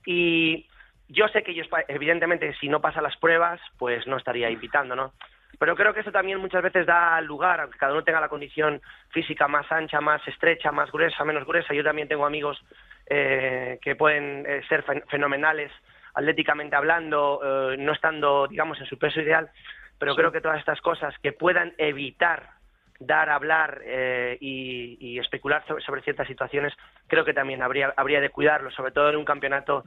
[0.05, 0.67] y
[1.07, 5.13] yo sé que ellos, evidentemente, si no pasa las pruebas, pues no estaría invitando, ¿no?
[5.57, 8.81] Pero creo que eso también muchas veces da lugar, aunque cada uno tenga la condición
[9.09, 11.73] física más ancha, más estrecha, más gruesa, menos gruesa.
[11.73, 12.63] Yo también tengo amigos
[13.09, 15.71] eh, que pueden eh, ser fenomenales
[16.13, 19.49] atléticamente hablando, eh, no estando, digamos, en su peso ideal.
[19.97, 22.51] Pero creo que todas estas cosas que puedan evitar
[22.99, 26.73] dar, hablar eh, y, y, especular sobre, sobre, ciertas situaciones,
[27.07, 29.85] creo que también habría, habría de cuidarlo, sobre todo en un campeonato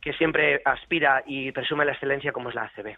[0.00, 2.96] que siempre aspira y presume la excelencia como es la ACB.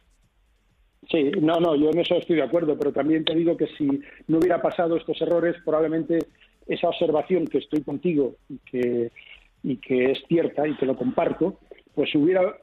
[1.11, 3.87] Sí, no, no, yo en eso estoy de acuerdo, pero también te digo que si
[4.27, 6.19] no hubiera pasado estos errores, probablemente
[6.67, 9.11] esa observación que estoy contigo y que,
[9.65, 11.59] y que es cierta y que lo comparto,
[11.95, 12.57] pues hubiera,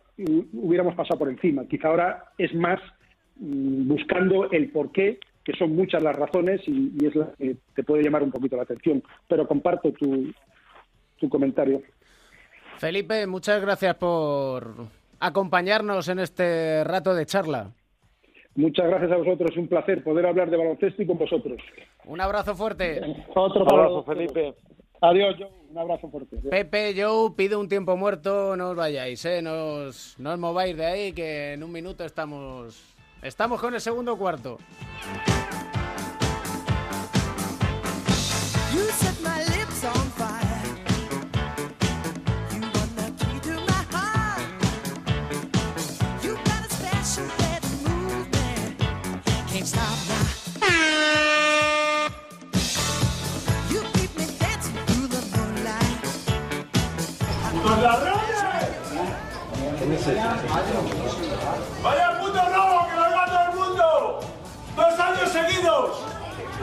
[0.53, 1.65] hubiéramos pasado por encima.
[1.65, 2.79] Quizá ahora es más
[3.37, 7.83] mm, buscando el porqué, que son muchas las razones y, y es la que te
[7.83, 9.03] puede llamar un poquito la atención.
[9.27, 10.31] Pero comparto tu,
[11.19, 11.81] tu comentario.
[12.77, 14.73] Felipe, muchas gracias por
[15.19, 17.71] acompañarnos en este rato de charla.
[18.55, 21.57] Muchas gracias a vosotros, un placer poder hablar de baloncesto y con vosotros.
[22.05, 23.01] Un abrazo fuerte.
[23.33, 24.53] Otro abrazo, Felipe.
[25.01, 25.49] Adiós, Joe.
[25.71, 26.37] Un abrazo fuerte.
[26.49, 29.41] Pepe, Joe, pido un tiempo muerto, no os vayáis, ¿eh?
[29.41, 32.79] No os, no os mováis de ahí, que en un minuto estamos,
[33.23, 34.57] estamos con el segundo cuarto.
[38.73, 39.30] ¡Vaya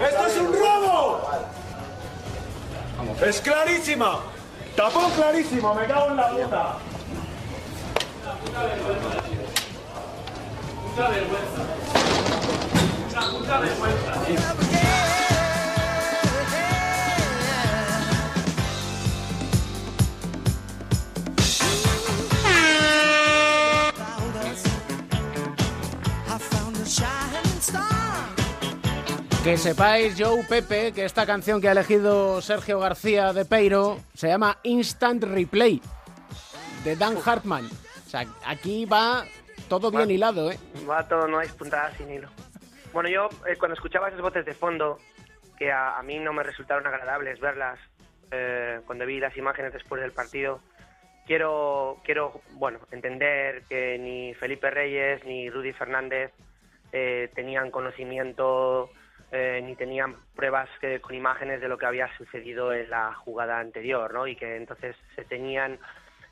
[0.01, 1.21] ¡Esto es un robo!
[3.25, 4.21] ¡Es clarísima!
[4.77, 5.75] ¡Tapón clarísimo!
[5.75, 6.77] ¡Me cago en la puta!
[8.45, 9.41] Puta vergüenza, tío.
[10.83, 11.63] Puta vergüenza.
[13.11, 14.68] Una puta vergüenza, tío.
[29.49, 34.29] Que sepáis, Joe Pepe, que esta canción que ha elegido Sergio García de Peiro se
[34.29, 35.81] llama Instant Replay
[36.85, 37.65] de Dan Hartman.
[37.65, 39.25] O sea, aquí va
[39.71, 40.59] todo bien hilado, ¿eh?
[40.87, 42.29] Va todo, no hay puntadas sin hilo.
[42.93, 44.99] Bueno, yo eh, cuando escuchaba esas voces de fondo,
[45.57, 47.79] que a, a mí no me resultaron agradables verlas
[48.31, 50.61] eh, cuando vi las imágenes después del partido,
[51.27, 56.33] quiero, quiero bueno, entender que ni Felipe Reyes ni Rudy Fernández
[56.93, 58.91] eh, tenían conocimiento
[59.31, 63.59] eh, ni tenían pruebas que, con imágenes de lo que había sucedido en la jugada
[63.59, 64.27] anterior, ¿no?
[64.27, 65.79] Y que entonces se tenían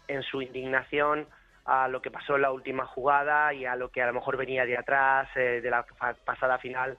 [0.09, 1.27] en su indignación
[1.67, 4.37] a lo que pasó en la última jugada y a lo que a lo mejor
[4.37, 5.85] venía de atrás eh, de la
[6.25, 6.97] pasada final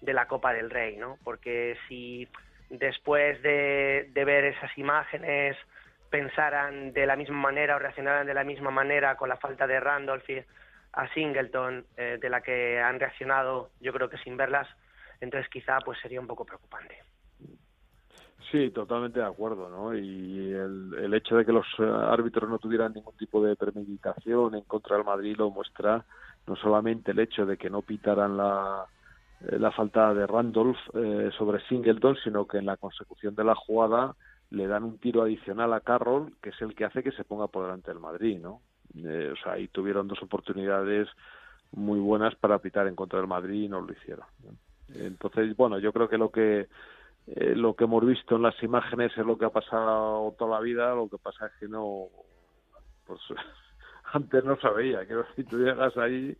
[0.00, 1.18] de la Copa del Rey, ¿no?
[1.22, 2.26] Porque si
[2.70, 5.56] después de, ver esas imágenes
[6.10, 9.80] pensaran de la misma manera o reaccionaran de la misma manera con la falta de
[9.80, 10.42] Randolph y
[10.92, 14.66] a Singleton eh, de la que han reaccionado, yo creo que sin verlas,
[15.20, 16.96] entonces quizá pues sería un poco preocupante.
[18.50, 19.96] Sí, totalmente de acuerdo, ¿no?
[19.96, 24.54] Y el, el hecho de que los eh, árbitros no tuvieran ningún tipo de premeditación
[24.54, 26.04] en contra del Madrid lo muestra
[26.46, 28.86] no solamente el hecho de que no pitaran la,
[29.40, 33.54] eh, la falta de Randolph eh, sobre Singleton, sino que en la consecución de la
[33.54, 34.14] jugada
[34.50, 37.48] le dan un tiro adicional a Carroll, que es el que hace que se ponga
[37.48, 38.60] por delante del Madrid, ¿no?
[38.94, 41.08] Eh, o sea, ahí tuvieron dos oportunidades
[41.72, 44.24] muy buenas para pitar en contra del Madrid y no lo hicieron.
[44.94, 46.68] Entonces, bueno, yo creo que lo que
[47.26, 50.60] eh, lo que hemos visto en las imágenes es lo que ha pasado toda la
[50.60, 52.06] vida, lo que pasa es que no,
[53.04, 53.20] pues
[54.12, 56.36] antes no sabía, que si tú llegas ahí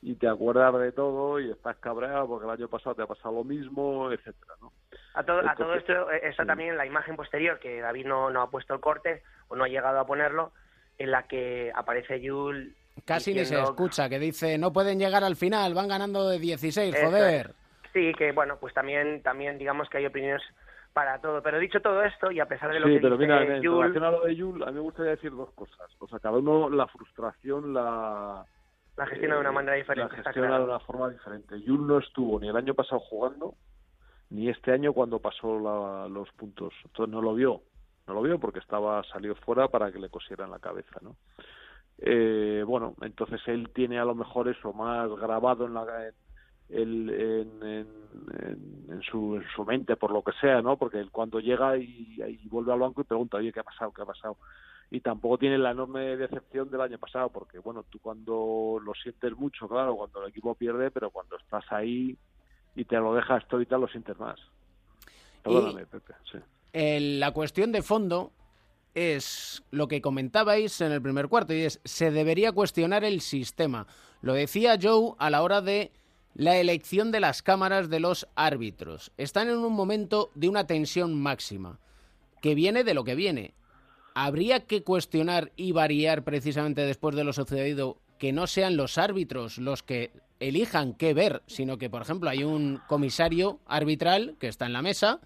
[0.00, 3.34] y te acuerdas de todo y estás cabreado porque el año pasado te ha pasado
[3.34, 4.72] lo mismo, etcétera, ¿no?
[5.12, 8.40] A todo, a todo esto eh, está también la imagen posterior, que David no, no
[8.40, 10.52] ha puesto el corte o no ha llegado a ponerlo,
[10.96, 12.74] en la que aparece Yul.
[13.04, 16.94] Casi ni se escucha, que dice, no pueden llegar al final, van ganando de 16,
[16.94, 17.59] Eso joder.
[17.92, 20.42] Sí, que bueno, pues también, también digamos que hay opiniones
[20.92, 21.42] para todo.
[21.42, 23.62] Pero dicho todo esto, y a pesar de lo Sí, que pero dice mira, en
[23.62, 25.90] Yul, relación a lo de Yul, a mí me gustaría decir dos cosas.
[25.98, 28.44] O sea, cada uno la frustración la...
[28.96, 30.16] la gestiona de una eh, manera diferente.
[30.16, 30.64] La gestiona claro.
[30.64, 31.60] de una forma diferente.
[31.62, 33.54] Yul no estuvo ni el año pasado jugando,
[34.30, 36.72] ni este año cuando pasó la- los puntos.
[36.84, 37.62] Entonces no lo vio.
[38.06, 41.16] No lo vio porque estaba salido fuera para que le cosieran la cabeza, ¿no?
[41.98, 45.84] Eh, bueno, entonces él tiene a lo mejor eso más grabado en la
[46.72, 48.00] el- en, en-
[48.88, 50.76] en- su, en su mente por lo que sea, ¿no?
[50.76, 53.92] Porque él cuando llega y, y vuelve al banco y pregunta, oye, ¿qué ha pasado?
[53.92, 54.36] ¿Qué ha pasado?
[54.90, 59.32] Y tampoco tiene la enorme decepción del año pasado, porque bueno, tú cuando lo sientes
[59.36, 62.16] mucho, claro, cuando el equipo pierde, pero cuando estás ahí
[62.74, 64.38] y te lo dejas todo y tal, lo sientes más.
[65.42, 66.38] Perdóname, Pepe, sí.
[66.72, 68.32] El- la cuestión de fondo
[68.94, 73.86] es lo que comentabais en el primer cuarto y es se debería cuestionar el sistema.
[74.22, 75.92] Lo decía Joe a la hora de
[76.34, 79.12] la elección de las cámaras de los árbitros.
[79.16, 81.78] Están en un momento de una tensión máxima
[82.40, 83.54] que viene de lo que viene.
[84.14, 89.58] Habría que cuestionar y variar precisamente después de lo sucedido que no sean los árbitros
[89.58, 94.66] los que elijan qué ver, sino que, por ejemplo, hay un comisario arbitral que está
[94.66, 95.20] en la mesa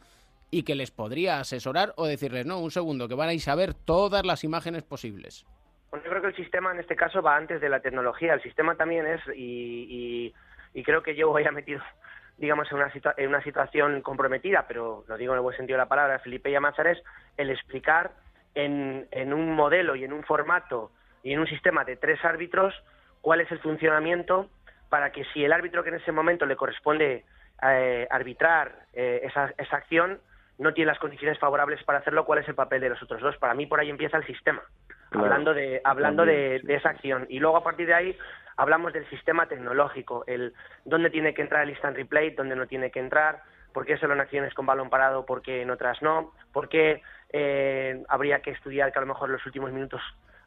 [0.50, 3.54] y que les podría asesorar o decirles, no, un segundo, que van a ir a
[3.54, 5.44] ver todas las imágenes posibles.
[5.90, 8.34] Bueno, yo creo que el sistema en este caso va antes de la tecnología.
[8.34, 10.32] El sistema también es, y,
[10.74, 11.80] y creo que yo voy a metido,
[12.36, 15.76] digamos, en una, situa- en una situación comprometida, pero lo digo en el buen sentido
[15.78, 17.02] de la palabra, Felipe Llamazares,
[17.36, 18.10] el explicar
[18.54, 20.90] en, en un modelo y en un formato
[21.22, 22.74] y en un sistema de tres árbitros
[23.20, 24.50] cuál es el funcionamiento
[24.90, 27.24] para que si el árbitro que en ese momento le corresponde
[27.62, 30.20] eh, arbitrar eh, esa, esa acción
[30.58, 33.36] no tiene las condiciones favorables para hacerlo, cuál es el papel de los otros dos.
[33.38, 34.62] Para mí por ahí empieza el sistema,
[35.10, 35.26] Claro.
[35.26, 37.26] hablando de hablando de, de esa acción.
[37.28, 38.18] Y luego a partir de ahí
[38.56, 42.90] hablamos del sistema tecnológico, el dónde tiene que entrar el instant replay, dónde no tiene
[42.90, 46.32] que entrar, por qué solo en acciones con balón parado, por qué en otras no,
[46.52, 50.00] por qué eh, habría que estudiar que a lo mejor en los últimos minutos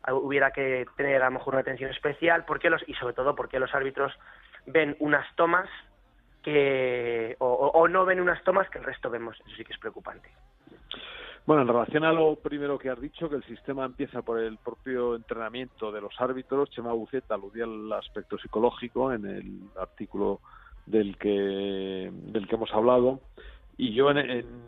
[0.03, 3.13] ah, hubiera que tener a lo mejor una atención especial, por qué los, y sobre
[3.13, 4.17] todo por qué los árbitros
[4.65, 5.69] ven unas tomas
[6.43, 9.37] que o, no ven unas tomas que el resto vemos.
[9.45, 10.29] Eso sí que es preocupante.
[11.47, 14.57] Bueno, en relación a lo primero que has dicho, que el sistema empieza por el
[14.57, 20.41] propio entrenamiento de los árbitros, Chema Buceta aludía al aspecto psicológico en el artículo
[20.85, 23.21] del que, del que hemos hablado.
[23.77, 24.17] Y yo en,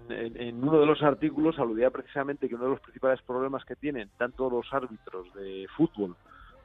[0.10, 4.10] en, uno de los artículos aludía precisamente que uno de los principales problemas que tienen
[4.18, 6.15] tanto los árbitros de fútbol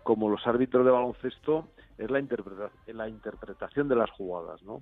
[0.04, 1.66] como los árbitros de baloncesto
[1.98, 2.22] es la,
[2.86, 4.80] la interpretación de las jugadas, ¿no?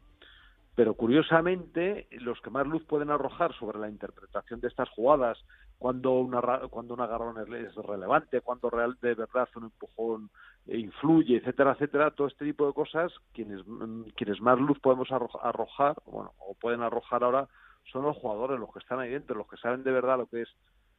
[0.74, 5.38] Pero curiosamente, los que más luz pueden arrojar sobre la interpretación de estas jugadas,
[5.78, 10.30] cuando una, cuando un agarrón es relevante, cuando real, de verdad un empujón
[10.66, 15.96] influye, etcétera, etcétera, todo este tipo de cosas, quienes, mm, quienes más luz podemos arrojar,
[16.06, 17.48] bueno, o pueden arrojar ahora,
[17.90, 20.42] son los jugadores, los que están ahí dentro, los que saben de verdad lo que
[20.42, 20.48] es,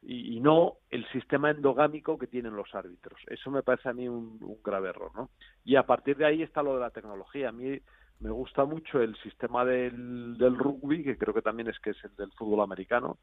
[0.06, 3.18] y, no el sistema endogámico que tienen los árbitros.
[3.26, 5.30] Eso me parece a mí un, un, grave error, ¿no?
[5.64, 7.48] Y a partir de ahí está lo de la tecnología.
[7.48, 7.80] A mí
[8.20, 12.04] me gusta mucho el sistema del, del rugby, que creo que también es que es
[12.04, 13.18] el del fútbol americano,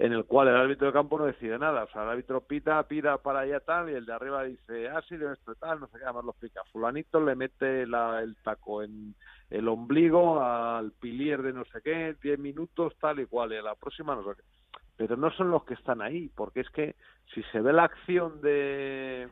[0.00, 1.84] en el cual el árbitro de campo no decide nada.
[1.84, 5.02] O sea, el árbitro pita, pira para allá tal, y el de arriba dice, ah,
[5.06, 6.62] sí, de esto tal, no sé qué, además lo explica.
[6.72, 9.14] Fulanito le mete la, el taco en
[9.50, 13.62] el ombligo al pilier de no sé qué, 10 minutos, tal y cual, y a
[13.62, 14.78] la próxima no sé qué.
[14.96, 16.96] Pero no son los que están ahí, porque es que
[17.34, 19.28] si se ve la acción de,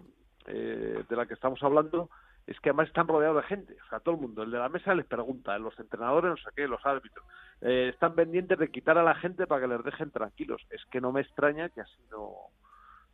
[0.47, 2.11] eh, de la que estamos hablando,
[2.49, 4.71] es que además están rodeados de gente, o sea, todo el mundo, el de la
[4.71, 7.25] mesa les pregunta, los entrenadores, no sé qué, los árbitros,
[7.61, 10.65] eh, están pendientes de quitar a la gente para que les dejen tranquilos.
[10.71, 12.33] Es que no me extraña que así no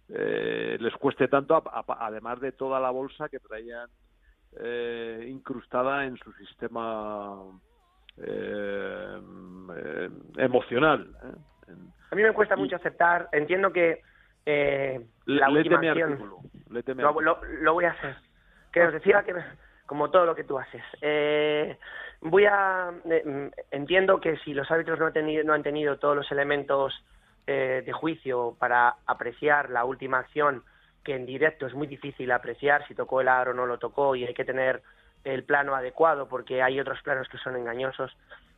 [0.08, 1.60] eh, les cueste tanto,
[1.98, 3.88] además de toda la bolsa que traían
[4.60, 7.42] eh, incrustada en su sistema
[8.18, 9.18] eh,
[10.36, 11.10] emocional.
[12.12, 14.00] A mí me cuesta mucho aceptar, entiendo que
[15.26, 16.44] la última acción...
[16.70, 18.16] Lo, lo voy a hacer
[18.74, 19.32] que os decía que
[19.86, 20.82] como todo lo que tú haces.
[21.00, 21.78] Eh,
[22.20, 26.16] voy a eh, entiendo que si los árbitros no han tenido, no han tenido todos
[26.16, 26.92] los elementos
[27.46, 30.64] eh, de juicio para apreciar la última acción,
[31.04, 34.16] que en directo es muy difícil apreciar si tocó el aro o no lo tocó
[34.16, 34.82] y hay que tener
[35.22, 38.10] el plano adecuado porque hay otros planos que son engañosos.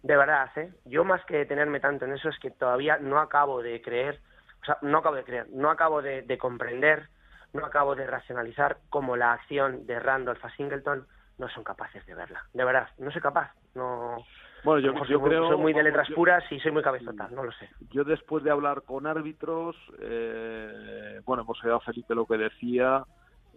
[0.02, 0.70] De verdad, ¿eh?
[0.86, 4.20] yo más que detenerme tanto en eso es que todavía no acabo de creer,
[4.62, 7.08] o sea, no acabo de creer, no acabo de comprender
[7.56, 11.06] no acabo de racionalizar cómo la acción de Randolph a Singleton
[11.38, 12.44] no son capaces de verla.
[12.52, 13.52] De verdad, no soy capaz.
[13.74, 14.16] No.
[14.64, 15.48] Bueno, yo, yo soy, creo.
[15.48, 17.68] Soy muy de letras puras y soy muy cabezota, no lo sé.
[17.90, 23.04] Yo, después de hablar con árbitros, eh, bueno, hemos oído a Felipe lo que decía.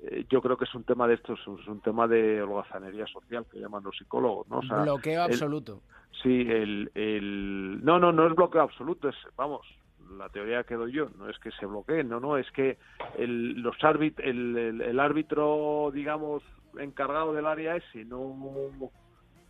[0.04, 3.46] Eh, yo creo que es un tema de estos, es un tema de holgazanería social
[3.52, 4.62] que llaman los psicólogos, ¿no?
[4.84, 5.82] bloqueo absoluto.
[6.24, 7.84] sí, el, el.
[7.84, 9.66] No, no, no es bloqueo absoluto, es, vamos,
[10.20, 12.78] la teoría que doy yo, no es que se bloqueen, no, no, es que
[13.18, 16.44] el, los árbit, el, árbitro, digamos,
[16.78, 18.36] encargado del área ese no,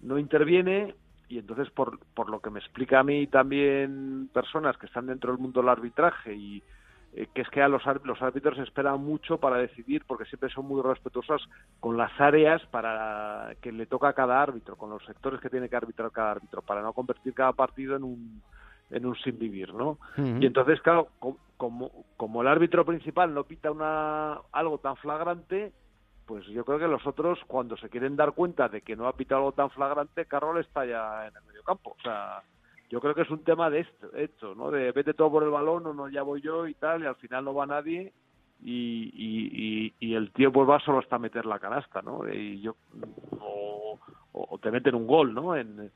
[0.02, 0.96] no interviene
[1.28, 5.32] y entonces por, por lo que me explica a mí también personas que están dentro
[5.32, 6.64] del mundo del arbitraje y
[7.14, 10.68] eh, que es que a los, los árbitros esperan mucho para decidir porque siempre son
[10.68, 15.40] muy respetuosos con las áreas para que le toca a cada árbitro, con los sectores
[15.40, 18.42] que tiene que arbitrar cada árbitro, para no convertir cada partido en un
[18.92, 19.98] en un sin vivir, ¿no?
[20.18, 21.10] Y entonces, claro,
[21.58, 25.72] como, como el árbitro principal no pita una, algo tan flagrante,
[26.26, 29.14] pues yo creo que los otros, cuando se quieren dar cuenta de que no ha
[29.14, 31.96] pitado algo tan flagrante, Carroll está ya en el medio campo.
[31.98, 32.44] O sea,
[32.90, 34.72] yo creo que es un tema de esto, esto ¿no?
[34.72, 37.16] De vete todo por el balón, o no, ya voy yo y tal, y al
[37.16, 38.14] final no va nadie,
[38.62, 42.28] y, y, y, el tío pues va solo hasta meter la canasta, ¿no?
[42.28, 42.76] Y yo,
[43.40, 43.98] o,
[44.34, 45.56] o te meten un gol, ¿no?
[45.56, 45.92] En,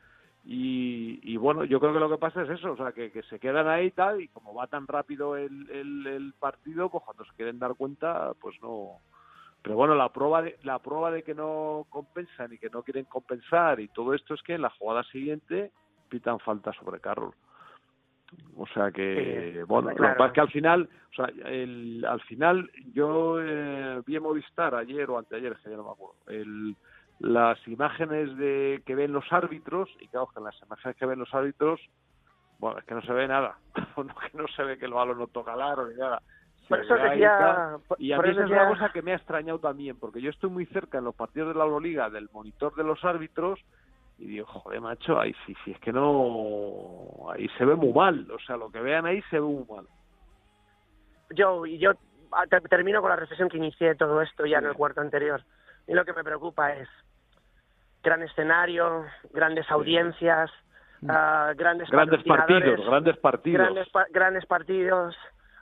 [0.45, 3.39] y, bueno, yo creo que lo que pasa es eso, o sea, que, que se
[3.39, 7.33] quedan ahí y tal, y como va tan rápido el, el, partido, pues cuando se
[7.35, 8.99] quieren dar cuenta, pues no.
[9.61, 13.05] Pero bueno, la prueba de, la prueba de que no compensan y que no quieren
[13.05, 15.71] compensar y todo esto es que en la jugada siguiente
[16.09, 17.33] pitan falta sobre Carroll.
[18.57, 22.19] O sea que, bueno, lo que pasa es que al final, o sea, el, al
[22.21, 26.75] final yo eh, vi Movistar ayer o anteayer, que ya no me acuerdo, el,
[27.23, 31.19] las imágenes de que ven los árbitros y claro que en las imágenes que ven
[31.19, 31.79] los árbitros
[32.59, 33.57] bueno es que no se ve nada.
[33.95, 36.21] Que no se ve que el balón no toca el aro ni nada.
[36.67, 40.21] Por eso decía, y a mí es una cosa que me ha extrañado también porque
[40.21, 43.59] yo estoy muy cerca en los partidos de la Euroliga del monitor de los árbitros
[44.17, 48.29] y digo joder macho ahí sí sí es que no ahí se ve muy mal.
[48.31, 49.87] O sea lo que vean ahí se ve muy mal
[51.33, 51.91] yo y yo
[52.31, 55.43] ah, termino con la reflexión que inicié todo esto ya en el cuarto anterior.
[55.87, 56.87] Y lo que me preocupa es
[58.03, 60.51] gran escenario, grandes audiencias,
[61.01, 65.15] uh, grandes, grandes partidos, grandes partidos, grandes, grandes partidos,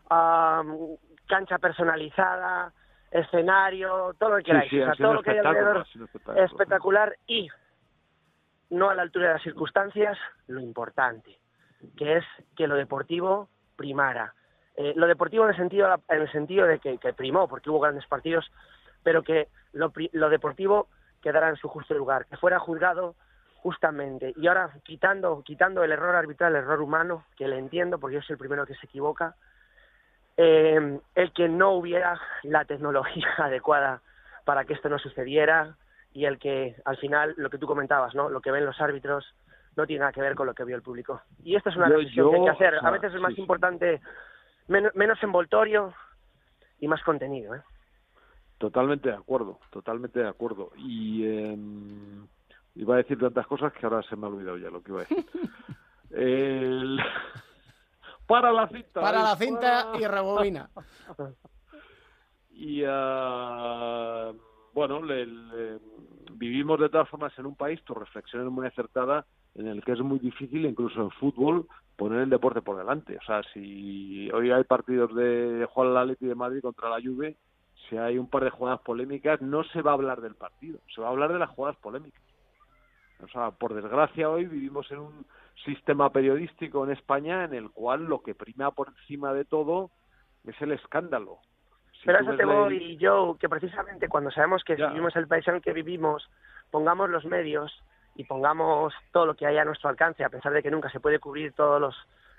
[0.10, 2.74] uh, cancha personalizada,
[3.12, 5.86] escenario, todo lo que queráis, o sea, todo lo que hay alrededor
[6.38, 7.48] espectacular y
[8.72, 10.18] no a la altura de las circunstancias,
[10.48, 11.38] lo importante,
[11.98, 12.26] que es
[12.56, 14.34] que lo deportivo primara,
[14.78, 17.82] Eh, lo deportivo en el sentido, en el sentido de que, que primó, porque hubo
[17.82, 18.50] grandes partidos,
[19.04, 20.88] pero que lo, lo deportivo
[21.22, 23.16] quedara en su justo lugar, que fuera juzgado
[23.58, 24.34] justamente.
[24.38, 28.22] Y ahora, quitando, quitando el error arbitral, el error humano, que le entiendo, porque yo
[28.22, 29.36] soy el primero que se equivoca,
[30.38, 34.02] eh, el que no hubiera la tecnología adecuada
[34.46, 35.76] para que esto no sucediera
[36.14, 38.30] y el que al final lo que tú comentabas, ¿no?
[38.30, 39.34] Lo que ven los árbitros
[39.78, 41.22] no tiene nada que ver con lo que vio el público.
[41.44, 42.76] Y esto es una Yo- decisión que hay que hacer.
[42.84, 43.42] A veces es más sí.
[43.42, 44.02] importante
[44.68, 45.94] menos, menos envoltorio
[46.80, 47.62] y más contenido, ¿eh?
[48.62, 50.70] Totalmente de acuerdo, totalmente de acuerdo.
[50.78, 52.28] Y em,
[52.76, 55.02] iba a decir tantas cosas que ahora se me ha olvidado ya lo que iba
[55.02, 55.26] a decir.
[56.12, 57.00] El-
[58.28, 59.02] Para la cinta.
[59.02, 60.00] Para la cinta para.
[60.00, 60.70] y rebobina.
[62.54, 64.32] Y ah,
[64.74, 65.80] bueno, le- le-
[66.34, 69.94] vivimos de todas formas en un país, tu reflexión es muy acertada, en el que
[69.94, 73.18] es muy difícil, incluso en fútbol, poner el deporte por delante.
[73.18, 77.36] O sea, si hoy hay partidos de Juan Laletti de Madrid contra la Juve,
[77.92, 81.02] si hay un par de jugadas polémicas, no se va a hablar del partido, se
[81.02, 82.24] va a hablar de las jugadas polémicas.
[83.22, 85.26] O sea, por desgracia hoy vivimos en un
[85.66, 89.92] sistema periodístico en España en el cual lo que prima por encima de todo
[90.46, 91.40] es el escándalo.
[92.00, 95.56] Si Pero eso te voy, Joe, que precisamente cuando sabemos que vivimos el país en
[95.56, 96.28] el que vivimos,
[96.72, 97.78] pongamos los medios
[98.16, 101.02] y pongamos todo lo que haya a nuestro alcance, a pesar de que nunca se
[101.02, 101.96] puede cubrir todos los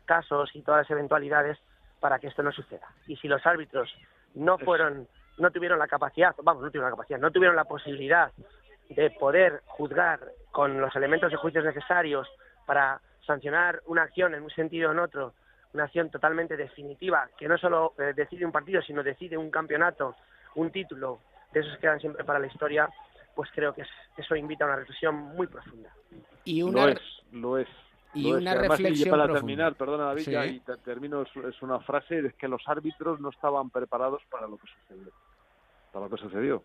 [0.06, 1.58] casos y todas las eventualidades
[2.00, 2.88] para que esto no suceda.
[3.06, 3.94] Y si los árbitros
[4.34, 5.06] no fueron,
[5.38, 8.30] no tuvieron la capacidad, vamos, no tuvieron la capacidad, no tuvieron la posibilidad
[8.88, 10.20] de poder juzgar
[10.50, 12.28] con los elementos de juicios necesarios
[12.66, 15.32] para sancionar una acción en un sentido o en otro,
[15.72, 20.14] una acción totalmente definitiva, que no solo eh, decide un partido, sino decide un campeonato,
[20.56, 21.20] un título,
[21.52, 22.88] de esos que quedan siempre para la historia,
[23.34, 25.90] pues creo que es- eso invita a una reflexión muy profunda.
[26.44, 27.00] Y Lo es,
[27.32, 27.68] lo es.
[28.14, 28.34] Y es.
[28.36, 29.40] una y reflexión para profunda.
[29.40, 30.34] terminar, perdona David, Sí.
[30.34, 34.46] y te- termino, es, es una frase, es que los árbitros no estaban preparados para
[34.46, 35.12] lo que sucedió.
[35.92, 36.62] Para lo que sucedió.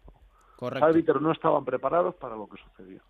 [0.55, 0.85] Correcto.
[0.85, 3.01] Los árbitros no estaban preparados para lo que sucedió.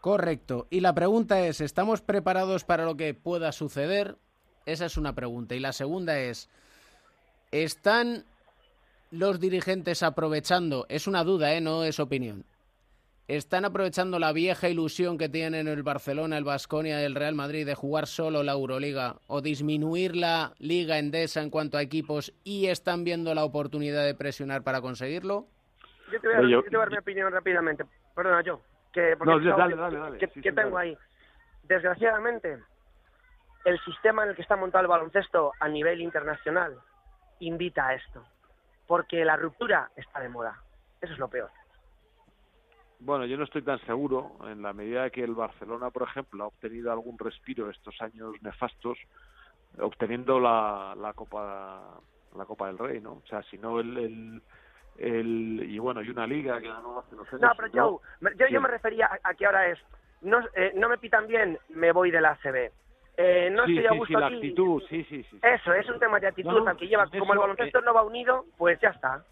[0.00, 0.66] Correcto.
[0.70, 4.16] Y la pregunta es, ¿estamos preparados para lo que pueda suceder?
[4.64, 5.54] Esa es una pregunta.
[5.54, 6.48] Y la segunda es,
[7.50, 8.24] ¿están
[9.10, 10.86] los dirigentes aprovechando?
[10.88, 11.60] Es una duda, ¿eh?
[11.60, 12.44] No es opinión.
[13.28, 17.66] ¿Están aprovechando la vieja ilusión que tienen el Barcelona, el Basconia y el Real Madrid
[17.66, 22.68] de jugar solo la Euroliga o disminuir la Liga Endesa en cuanto a equipos y
[22.68, 25.48] están viendo la oportunidad de presionar para conseguirlo?
[26.12, 27.84] Yo te voy a, Oye, yo- yo te voy a dar mi opinión rápidamente.
[28.14, 28.60] Perdona, yo.
[28.92, 30.18] Que, porque No, tengo- dale, dale, dale.
[30.18, 30.90] que- Sí, que sí, tengo dale.
[30.90, 30.98] ahí.
[31.64, 32.58] Desgraciadamente,
[33.64, 36.78] el sistema en el que está montado el baloncesto a nivel internacional
[37.40, 38.24] invita a esto.
[38.86, 40.60] Porque la ruptura está de moda.
[41.00, 41.50] Eso es lo peor.
[42.98, 46.46] Bueno, yo no estoy tan seguro, en la medida que el Barcelona, por ejemplo, ha
[46.48, 48.98] obtenido algún respiro estos años nefastos,
[49.78, 52.00] obteniendo la, la Copa
[52.36, 53.12] la Copa del Rey, ¿no?
[53.12, 54.42] O sea, si no el, el,
[54.98, 57.40] el- y bueno, y una liga que ganó hace unos años.
[57.40, 58.00] No, pero yo,
[58.36, 58.58] yo Sí.
[58.58, 59.78] me refería a, a que ahora es,
[60.22, 62.72] no, eh, no me pitan bien, me voy de la ACB.
[63.18, 64.34] Eh, no sí, estoy a gusto sí, la aquí.
[64.36, 65.38] actitud, sí, sí, sí.
[65.42, 67.82] Eso, es un tema de actitud, No, no, al que lleva, como el baloncesto eh,
[67.82, 69.24] no va unido, pues ya está.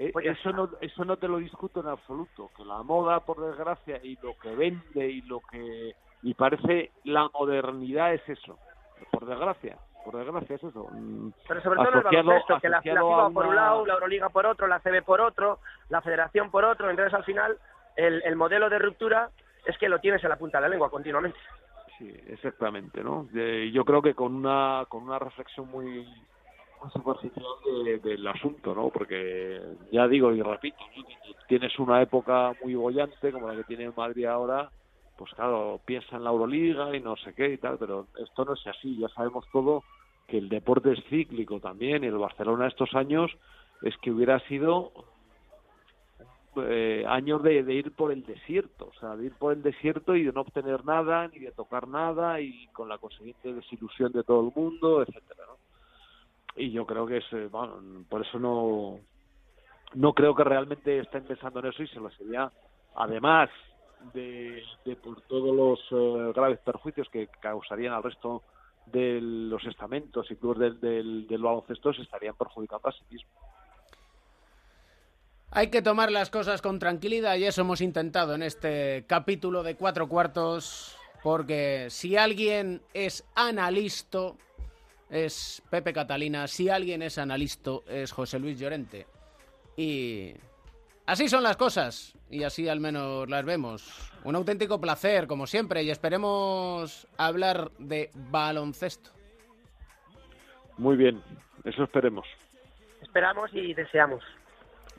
[0.00, 3.40] Eh, Pues eso no eso no te lo discuto en absoluto que la moda por
[3.40, 5.92] desgracia y lo que vende y lo que
[6.22, 8.58] y parece la modernidad es eso
[9.10, 12.76] por desgracia por desgracia es eso Mm, Pero sobre todo el asociado- baloncesto, que la,
[12.76, 16.50] la FIBA por un lado, la Euroliga por otro, la CB por otro, la Federación
[16.52, 17.58] por otro, entonces al final
[17.96, 19.30] el, el modelo de ruptura
[19.66, 21.38] es que lo tienes en la punta de la lengua continuamente.
[21.98, 23.26] Sí, exactamente, ¿no?
[23.32, 26.06] Yo creo que con una con una reflexión muy
[26.80, 27.44] muy superficial
[27.84, 28.88] de- del asunto, ¿no?
[28.90, 29.60] Porque
[29.90, 30.78] ya digo y repito,
[31.48, 34.70] tienes una época muy bollante como la que tiene Madrid ahora,
[35.16, 38.54] pues claro, piensa en la Euroliga y no sé qué y tal, pero esto no
[38.54, 39.82] es así, ya sabemos todo
[40.26, 43.30] que el deporte es cíclico también y el Barcelona estos años
[43.82, 44.92] es que hubiera sido
[46.56, 50.16] eh, años de, de ir por el desierto, o sea, de ir por el desierto
[50.16, 54.24] y de no obtener nada, ni de tocar nada, y con la consiguiente desilusión de
[54.24, 55.37] todo el mundo, etcétera.
[56.58, 58.98] Y yo creo que es, eh, bueno, por eso no,
[59.94, 62.50] no creo que realmente estén pensando en eso y se lo sería,
[62.96, 63.48] además
[64.12, 64.62] de,
[65.02, 68.42] por todos los eh, graves perjuicios que causarían al resto
[68.86, 73.32] de los estamentos y clubes del, del, del baloncesto, se estarían perjudicando a sí mismos.
[75.52, 79.76] Hay que tomar las cosas con tranquilidad y eso hemos intentado en este capítulo de
[79.76, 84.32] cuatro cuartos, porque si alguien es analista,
[85.10, 89.06] es Pepe Catalina, si alguien es analista, es José Luis Llorente.
[89.76, 90.34] Y
[91.06, 94.12] así son las cosas, y así al menos las vemos.
[94.24, 99.10] Un auténtico placer, como siempre, y esperemos hablar de baloncesto.
[100.76, 101.22] Muy bien.
[101.64, 102.26] Eso esperemos.
[103.02, 104.22] Esperamos y deseamos.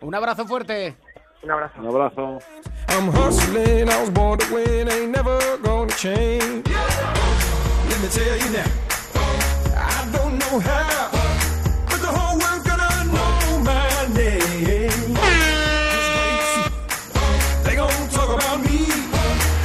[0.01, 0.95] Un abrazo fuerte.
[1.41, 1.79] Un abrazo.
[1.79, 2.39] Un abrazo.
[2.89, 6.67] I'm hustling, I was born to win, ain't never gonna change.
[6.67, 8.88] Let me tell you now, I
[10.51, 11.11] don't know how,
[11.89, 15.13] but the whole world's gonna know my name.
[17.63, 18.77] They gonna talk about me,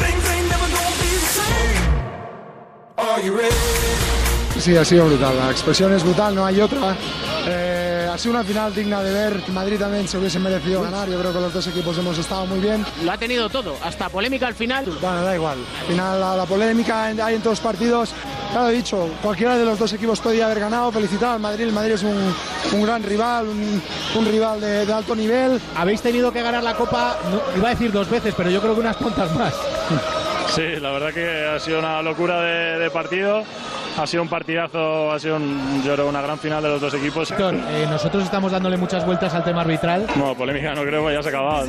[0.01, 1.83] things ain't never gonna be the same.
[2.99, 3.55] Are you ready?
[4.61, 5.37] Sí, ha sido brutal.
[5.37, 6.97] La expresión es brutal, no hay otra.
[7.47, 9.43] Eh, ha sido una final digna de ver.
[9.49, 11.07] Madrid también se hubiese merecido ganar.
[11.09, 12.85] Yo creo que los dos equipos hemos estado muy bien.
[13.03, 14.87] Lo ha tenido todo, hasta polémica al final.
[15.03, 15.59] Bueno, da igual.
[15.83, 18.15] Al final la, la polémica hay en todos los partidos.
[18.55, 20.93] Ya lo he dicho, cualquiera de los dos equipos podría haber ganado.
[20.93, 21.65] Felicitar al Madrid.
[21.65, 22.33] El Madrid es un,
[22.73, 23.83] un gran rival, un,
[24.15, 25.61] un rival de, de, alto nivel.
[25.75, 28.75] Habéis tenido que ganar la Copa, no, iba a decir dos veces, pero yo creo
[28.75, 29.53] que unas cuantas más.
[30.55, 33.43] Sí, la verdad que ha sido una locura de, de partido.
[33.99, 36.95] Ha sido un partidazo, ha sido un, yo creo una gran final de los dos
[36.95, 37.31] equipos.
[37.33, 40.07] Héctor, eh, nosotros estamos dándole muchas vueltas al tema arbitral.
[40.15, 41.67] No, polémica no creo, ya se ha acabado.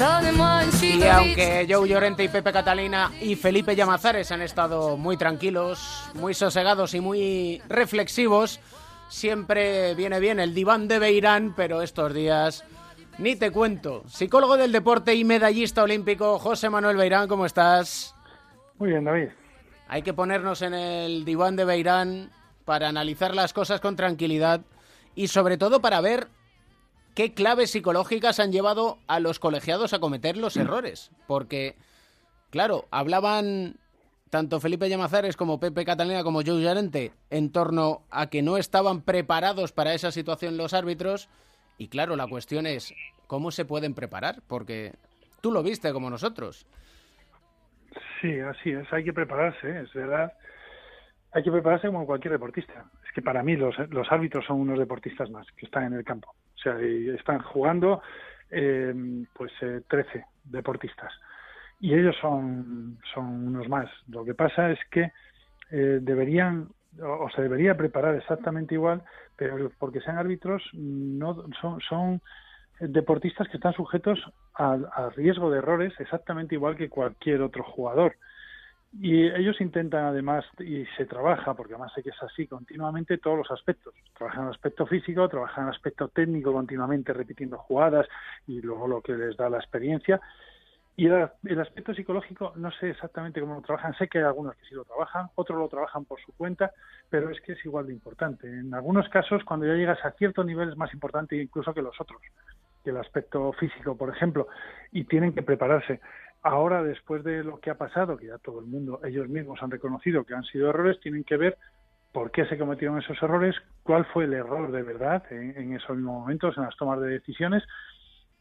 [0.00, 6.34] Y aunque Joe Llorente y Pepe Catalina y Felipe Llamazares han estado muy tranquilos, muy
[6.34, 8.60] sosegados y muy reflexivos,
[9.08, 12.64] siempre viene bien el diván de Beirán, pero estos días
[13.18, 14.04] ni te cuento.
[14.06, 18.14] Psicólogo del deporte y medallista olímpico, José Manuel Beirán, ¿cómo estás?
[18.78, 19.30] Muy bien, David.
[19.88, 22.30] Hay que ponernos en el diván de Beirán
[22.64, 24.60] para analizar las cosas con tranquilidad
[25.16, 26.28] y sobre todo para ver
[27.18, 31.10] qué claves psicológicas han llevado a los colegiados a cometer los errores.
[31.26, 31.74] Porque,
[32.50, 33.74] claro, hablaban
[34.30, 39.02] tanto Felipe Llamazares como Pepe Catalina como Joe Llorente en torno a que no estaban
[39.02, 41.28] preparados para esa situación los árbitros.
[41.76, 42.94] Y claro, la cuestión es,
[43.26, 44.36] ¿cómo se pueden preparar?
[44.46, 44.92] Porque
[45.40, 46.68] tú lo viste como nosotros.
[48.20, 50.34] Sí, así es, hay que prepararse, es verdad.
[51.32, 52.84] Hay que prepararse como cualquier deportista.
[53.04, 56.04] Es que para mí los, los árbitros son unos deportistas más que están en el
[56.04, 56.32] campo.
[56.58, 58.02] O sea, están jugando
[58.50, 58.94] eh,
[59.34, 61.12] pues eh, 13 deportistas.
[61.80, 63.88] Y ellos son, son unos más.
[64.08, 65.12] Lo que pasa es que
[65.70, 66.68] eh, deberían
[67.00, 69.02] o, se debería preparar exactamente igual,
[69.36, 72.20] pero porque sean árbitros no son, son
[72.80, 74.18] deportistas que están sujetos
[74.54, 78.16] a, a riesgo de errores exactamente igual que cualquier otro jugador.
[78.92, 83.38] Y ellos intentan además, y se trabaja, porque además sé que es así continuamente, todos
[83.38, 83.94] los aspectos.
[84.16, 88.06] Trabajan el aspecto físico, trabajan el aspecto técnico continuamente, repitiendo jugadas
[88.46, 90.20] y luego lo que les da la experiencia.
[90.96, 94.56] Y el, el, aspecto psicológico, no sé exactamente cómo lo trabajan, sé que hay algunos
[94.56, 96.72] que sí lo trabajan, otros lo trabajan por su cuenta,
[97.08, 98.48] pero es que es igual de importante.
[98.48, 101.94] En algunos casos, cuando ya llegas a cierto nivel, es más importante incluso que los
[102.00, 102.20] otros,
[102.82, 104.48] que el aspecto físico, por ejemplo,
[104.90, 106.00] y tienen que prepararse
[106.42, 109.70] ahora después de lo que ha pasado, que ya todo el mundo, ellos mismos han
[109.70, 111.58] reconocido que han sido errores, tienen que ver
[112.12, 116.20] por qué se cometieron esos errores, cuál fue el error de verdad en, esos mismos
[116.20, 117.62] momentos, en las tomas de decisiones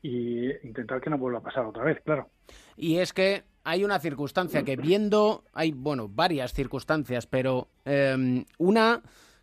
[0.02, 2.30] y intentar que no vuelva a pasar otra vez, claro.
[2.76, 9.02] Y es que hay una circunstancia que viendo, hay, bueno, varias circunstancias, pero eh, una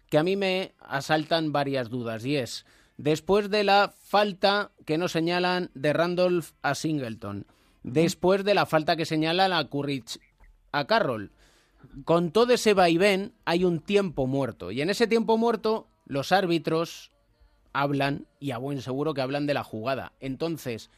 [0.08, 2.64] que a mí me asaltan varias dudas y es,
[2.96, 7.46] después de la falta que nos señalan de Randolph a Singleton,
[7.84, 10.18] después de la falta que señala la Currich
[10.72, 11.30] a Carroll.
[12.04, 17.12] Con todo ese vaivén hay un tiempo muerto y en ese tiempo muerto los árbitros
[17.72, 20.12] hablan y a buen seguro que hablan de la jugada.
[20.20, 20.90] Entonces,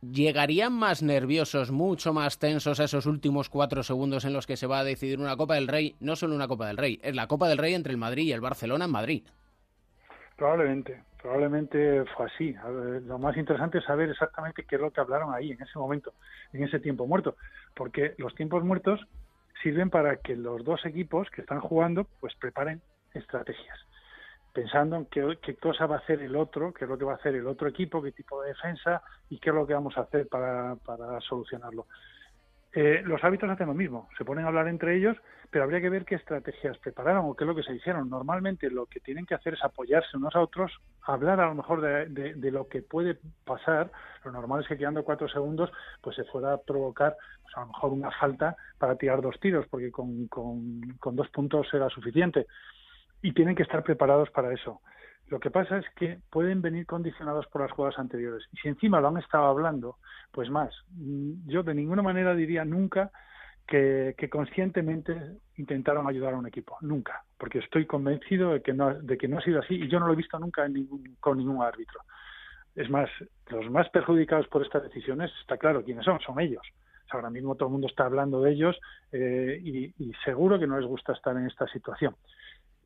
[0.00, 4.66] ¿llegarían más nerviosos, mucho más tensos a esos últimos cuatro segundos en los que se
[4.66, 5.96] va a decidir una Copa del Rey?
[6.00, 8.32] No solo una Copa del Rey, es la Copa del Rey entre el Madrid y
[8.32, 9.22] el Barcelona en Madrid.
[10.36, 12.54] Probablemente, probablemente fue así.
[13.06, 16.12] Lo más interesante es saber exactamente qué es lo que hablaron ahí en ese momento,
[16.52, 17.36] en ese tiempo muerto,
[17.74, 19.00] porque los tiempos muertos
[19.62, 22.82] sirven para que los dos equipos que están jugando pues preparen
[23.14, 23.78] estrategias,
[24.52, 27.16] pensando en qué, cosa va a hacer el otro, qué es lo que va a
[27.16, 30.02] hacer el otro equipo, qué tipo de defensa y qué es lo que vamos a
[30.02, 30.76] hacer para
[31.26, 31.86] solucionarlo.
[32.76, 35.16] Eh, los árbitros hacen lo mismo, se ponen a hablar entre ellos,
[35.48, 38.10] pero habría que ver qué estrategias prepararon o qué es lo que se hicieron.
[38.10, 40.72] Normalmente lo que tienen que hacer es apoyarse unos a otros,
[41.02, 43.92] hablar a lo mejor de, lo que puede pasar.
[44.24, 45.70] Lo normal es que quedando cuatro segundos,
[46.00, 49.68] pues se fuera a provocar pues a lo mejor una falta para tirar dos tiros,
[49.68, 52.48] porque con, con dos puntos era suficiente.
[53.22, 54.80] Y tienen que estar preparados para eso.
[55.28, 58.46] Lo que pasa es que pueden venir condicionados por las jugadas anteriores.
[58.52, 59.96] Y si encima lo han estado hablando,
[60.30, 60.74] pues más.
[61.46, 63.10] Yo de ninguna manera diría nunca
[63.66, 65.14] que, conscientemente
[65.56, 66.76] intentaron ayudar a un equipo.
[66.82, 69.98] Nunca, porque estoy convencido de que no, de que no ha sido así y yo
[69.98, 72.00] no lo he visto nunca en ningún, con ningún árbitro.
[72.74, 73.08] Es más,
[73.50, 76.66] los más perjudicados por estas decisiones, está claro quiénes son, son ellos.
[77.10, 78.76] Ahora mismo todo el mundo está hablando de ellos
[79.12, 82.16] eh, y, seguro que no les gusta estar en esta situación.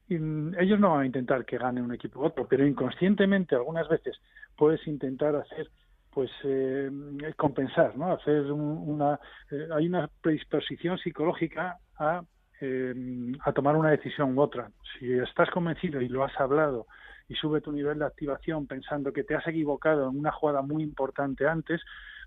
[0.08, 3.88] Y, ellos no van a intentar que gane un equipo u otro, pero inconscientemente algunas
[3.88, 4.20] veces
[4.56, 5.68] puedes intentar hacer
[6.10, 6.90] pues eh,
[7.36, 8.12] compensar, ¿no?
[8.12, 12.22] Hacer una eh, hay una predisposición psicológica a
[12.60, 14.70] eh, a tomar una decisión u otra.
[14.98, 16.86] Si estás convencido y lo has hablado
[17.28, 20.82] y sube tu nivel de activación pensando que te has equivocado en una jugada muy
[20.82, 21.80] importante antes,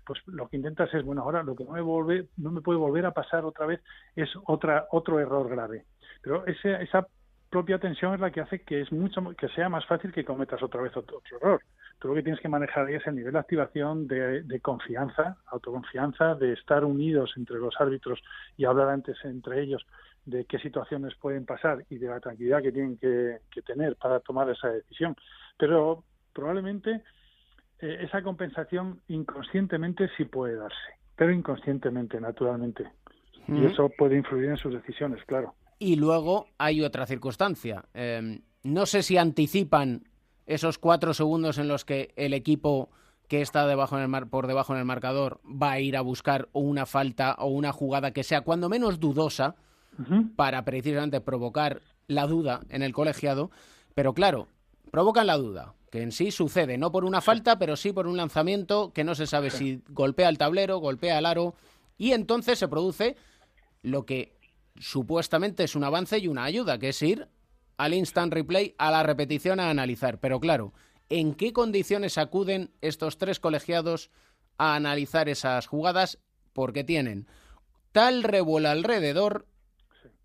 [0.06, 2.78] pues lo que intentas es bueno ahora lo que no me volve, no me puede
[2.78, 3.82] volver a pasar otra vez
[4.16, 5.84] es otra otro error grave.
[6.22, 7.06] Pero ese, esa
[7.52, 10.62] propia tensión es la que hace que es mucho que sea más fácil que cometas
[10.62, 11.60] otra vez otro, otro error.
[11.98, 15.36] Tú lo que tienes que manejar ahí es el nivel de activación, de, de, confianza,
[15.46, 18.20] autoconfianza, de estar unidos entre los árbitros
[18.56, 19.86] y hablar antes entre ellos
[20.24, 24.20] de qué situaciones pueden pasar y de la tranquilidad que tienen que, que tener para
[24.20, 25.14] tomar esa decisión.
[25.58, 27.02] Pero probablemente
[27.80, 32.90] eh, esa compensación inconscientemente sí puede darse, pero inconscientemente, naturalmente.
[33.46, 33.56] Mm.
[33.58, 35.54] Y eso puede influir en sus decisiones, claro.
[35.82, 37.86] Y luego hay otra circunstancia.
[37.92, 40.04] Eh, no sé si anticipan
[40.46, 42.88] esos cuatro segundos en los que el equipo
[43.26, 46.00] que está debajo en el mar, por debajo en el marcador va a ir a
[46.00, 49.56] buscar una falta o una jugada que sea cuando menos dudosa
[49.98, 50.36] uh -huh.
[50.36, 53.50] para precisamente provocar la duda en el colegiado.
[53.96, 54.46] Pero claro,
[54.92, 58.16] provocan la duda, que en sí sucede, no por una falta, pero sí por un
[58.16, 61.56] lanzamiento que no se sabe si golpea el tablero, golpea el aro,
[61.98, 63.16] y entonces se produce
[63.82, 64.40] lo que
[64.76, 67.28] supuestamente es un avance y una ayuda, que es ir
[67.76, 70.18] al instant replay, a la repetición a analizar.
[70.18, 70.72] Pero claro,
[71.08, 74.10] ¿en qué condiciones acuden estos tres colegiados
[74.58, 76.18] a analizar esas jugadas?
[76.52, 77.26] Porque tienen
[77.92, 79.46] tal revuelo alrededor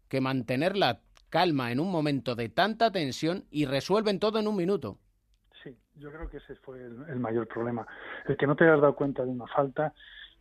[0.08, 4.56] que mantener la calma en un momento de tanta tensión y resuelven todo en un
[4.56, 4.98] minuto.
[5.64, 7.86] Sí, yo creo que ese fue el, el mayor problema.
[8.26, 9.94] El que no te hayas dado cuenta de una falta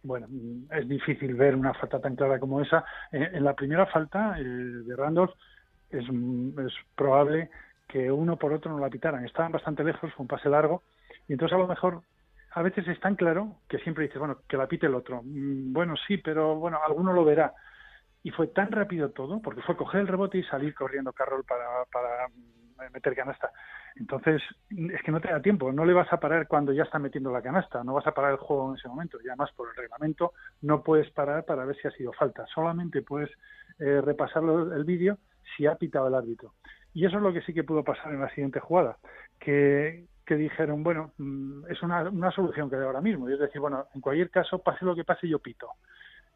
[0.03, 0.27] bueno,
[0.71, 2.85] es difícil ver una falta tan clara como esa.
[3.13, 5.33] En, la primera falta eh, de Randolph
[5.91, 7.51] es, es, probable
[7.89, 9.25] que uno por otro no la pitaran.
[9.25, 10.83] Estaban bastante lejos, fue un pase largo,
[11.29, 12.03] y entonces a lo mejor
[12.57, 15.21] a veces es tan claro que siempre dices, bueno, que la pite el otro.
[15.25, 17.53] Bueno, sí, pero bueno, alguno lo verá.
[18.23, 21.85] Y fue tan rápido todo, porque fue coger el rebote y salir corriendo Carroll para,
[21.93, 22.29] para
[22.91, 23.53] meter canasta.
[23.99, 26.99] Entonces, es que no te da tiempo, no le vas a parar cuando ya está
[26.99, 29.19] metiendo la canasta, no vas a parar el juego en ese momento.
[29.25, 30.33] Y además, por el reglamento,
[30.63, 33.31] no puedes parar para ver si ha sido falta, solamente puedes
[33.79, 35.19] eh, repasar el vídeo
[35.57, 36.53] si ha pitado el árbitro.
[36.93, 38.99] Y eso es lo que sí que pudo pasar en la siguiente jugada,
[39.39, 41.13] que, que dijeron, bueno,
[41.69, 44.59] es una, una solución que hay ahora mismo, y es decir, bueno, en cualquier caso,
[44.59, 45.69] pase lo que pase, yo pito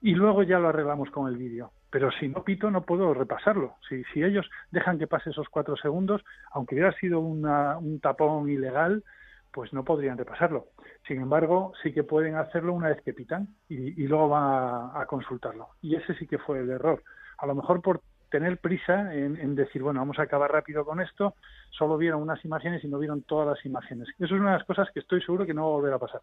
[0.01, 1.73] y luego ya lo arreglamos con el vídeo.
[1.91, 3.75] Pero si no pito, no puedo repasarlo.
[3.89, 6.23] Si, si ellos dejan que pase esos cuatro segundos,
[6.53, 9.05] aunque hubiera sido una, un tapón ilegal,
[9.53, 10.67] pues no podrían repasarlo.
[11.07, 15.07] Sin embargo, sí que pueden hacerlo una vez que pitan y, luego van a, a,
[15.07, 15.71] consultarlo.
[15.83, 17.03] Y ese sí que fue el error.
[17.39, 21.01] A lo mejor por tener prisa en, en, decir, bueno, vamos a acabar rápido con
[21.01, 21.35] esto,
[21.71, 24.09] solo vieron unas imágenes y no vieron todas las imágenes.
[24.21, 25.99] Eso es una de las cosas que estoy seguro que no va a volver a
[25.99, 26.21] pasar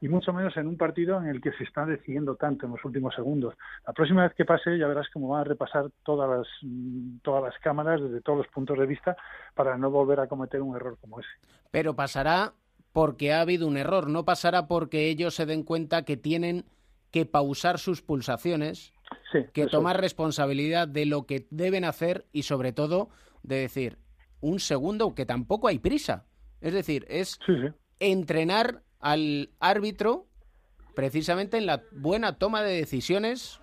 [0.00, 2.84] y mucho menos en un partido en el que se está decidiendo tanto en los
[2.84, 3.54] últimos segundos.
[3.86, 6.46] La próxima vez que pase ya verás cómo van a repasar todas las,
[7.22, 9.16] todas las cámaras desde todos los puntos de vista
[9.54, 11.28] para no volver a cometer un error como ese.
[11.70, 12.52] Pero pasará
[12.92, 16.64] porque ha habido un error, no pasará porque ellos se den cuenta que tienen
[17.10, 18.92] que pausar sus pulsaciones,
[19.32, 20.02] sí, que tomar es.
[20.02, 23.08] responsabilidad de lo que deben hacer y sobre todo
[23.42, 23.98] de decir
[24.40, 26.26] un segundo que tampoco hay prisa.
[26.60, 27.68] Es decir, es sí, sí.
[28.00, 30.26] entrenar al árbitro
[30.96, 33.60] precisamente en la buena toma de decisiones.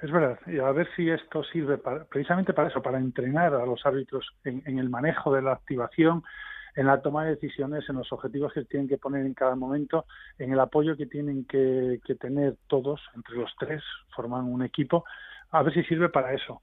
[0.00, 3.66] Es verdad, y a ver si esto sirve para, precisamente para eso, para entrenar a
[3.66, 6.22] los árbitros en, en, el manejo de la activación,
[6.74, 10.06] en la toma de decisiones, en los objetivos que tienen que poner en cada momento,
[10.38, 13.82] en el apoyo que tienen que, que tener todos, entre los tres,
[14.14, 15.04] forman un equipo,
[15.50, 16.62] a ver si sirve para eso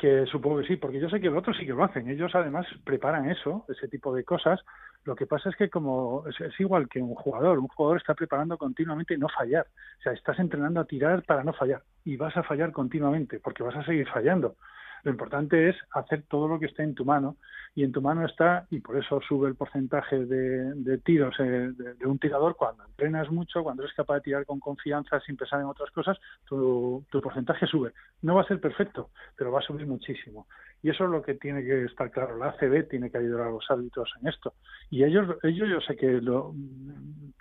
[0.00, 2.08] que supongo que sí, porque yo sé que los otros sí que lo hacen.
[2.08, 4.58] Ellos además preparan eso, ese tipo de cosas.
[5.04, 8.14] Lo que pasa es que como es, es, igual que un jugador, un jugador está
[8.14, 9.66] preparando continuamente no fallar.
[9.98, 13.62] O sea, estás entrenando a tirar para no fallar y vas a fallar continuamente porque
[13.62, 14.56] vas a seguir fallando.
[15.02, 17.36] Lo importante es hacer todo lo que esté en tu mano
[17.74, 21.70] y en tu mano está, y por eso sube el porcentaje de, de tiros eh,
[21.72, 25.36] de, de, un tirador cuando entrenas mucho, cuando eres capaz de tirar con confianza sin
[25.36, 27.92] pensar en otras cosas, tu, tu porcentaje sube.
[28.22, 30.46] No va a ser perfecto, pero va a subir muchísimo.
[30.82, 32.38] Y eso es lo que tiene que estar claro.
[32.38, 34.54] La ACB tiene que ayudar a los árbitros en esto.
[34.88, 36.54] Y ellos, ellos yo sé que lo,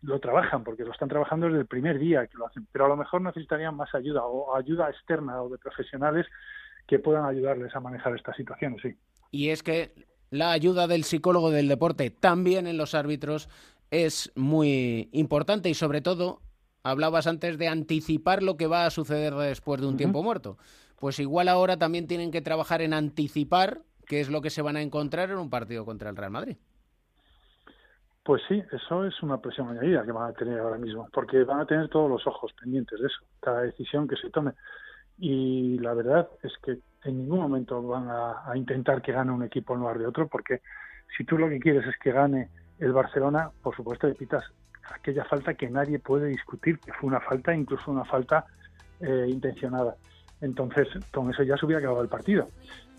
[0.01, 2.67] lo trabajan, porque lo están trabajando desde el primer día que lo hacen.
[2.71, 6.25] Pero a lo mejor necesitarían más ayuda o ayuda externa o de profesionales
[6.87, 8.95] que puedan ayudarles a manejar estas situaciones, sí.
[9.31, 9.93] Y es que
[10.31, 13.47] la ayuda del psicólogo del deporte también en los árbitros
[13.91, 16.41] es muy importante y sobre todo
[16.83, 20.57] hablabas antes de anticipar lo que va a suceder después de un tiempo muerto.
[20.99, 24.75] Pues igual ahora también tienen que trabajar en anticipar qué es lo que se van
[24.75, 26.57] a encontrar en un partido contra el Real Madrid.
[28.23, 31.61] Pues sí, eso es una presión añadida que van a tener ahora mismo, porque van
[31.61, 34.51] a tener todos los ojos pendientes de eso, cada decisión que se tome.
[35.17, 39.73] Y la verdad es que en ningún momento van a, intentar que gane un equipo
[39.73, 40.61] en lugar de otro, porque
[41.17, 44.43] si tú lo que quieres es que gane el Barcelona, por supuesto le pitas
[44.93, 48.45] aquella falta que nadie puede discutir, que fue una falta, incluso una falta
[48.99, 49.95] eh, intencionada.
[50.41, 52.47] Entonces, con eso ya se hubiera acabado el partido.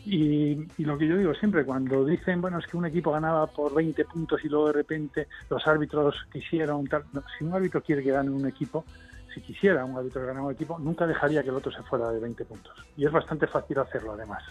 [0.04, 3.74] Y, lo que yo digo siempre, cuando dicen, bueno, es que un equipo ganaba por
[3.74, 7.04] 20 puntos y luego de repente los árbitros quisieron, tal,
[7.38, 8.84] si un árbitro quiere que gane un equipo,
[9.34, 12.18] si quisiera un árbitro ganar un equipo, nunca dejaría que el otro se fuera de
[12.18, 12.72] 20 puntos.
[12.96, 14.42] Y es bastante fácil hacerlo, además,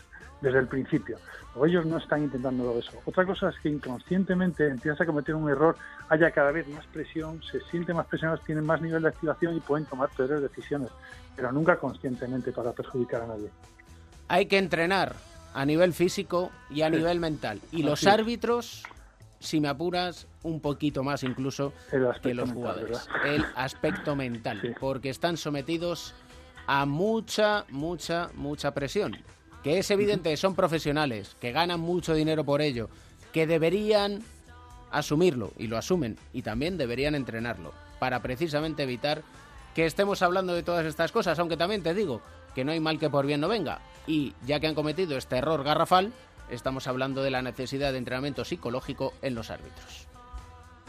[0.41, 1.17] desde el principio.
[1.55, 2.91] O ellos no están intentando eso.
[3.05, 5.75] Otra cosa es que inconscientemente empiezas a cometer un error,
[6.09, 9.59] haya cada vez más presión, se sienten más presionados, tienen más nivel de activación y
[9.59, 10.89] pueden tomar peores decisiones,
[11.35, 13.49] pero nunca conscientemente para perjudicar a nadie.
[14.27, 15.15] Hay que entrenar
[15.53, 17.59] a nivel físico y a nivel mental.
[17.71, 18.83] Y los árbitros
[19.39, 21.73] si me apuras, un poquito más incluso
[22.21, 23.07] que los jugadores.
[23.25, 26.13] el aspecto mental, porque están sometidos
[26.67, 29.17] a mucha, mucha, mucha presión.
[29.63, 32.89] Que es evidente que son profesionales, que ganan mucho dinero por ello,
[33.33, 34.21] que deberían
[34.91, 39.21] asumirlo y lo asumen y también deberían entrenarlo para precisamente evitar
[39.75, 42.21] que estemos hablando de todas estas cosas, aunque también te digo
[42.55, 43.79] que no hay mal que por bien no venga.
[44.07, 46.11] Y ya que han cometido este error garrafal,
[46.49, 50.07] estamos hablando de la necesidad de entrenamiento psicológico en los árbitros.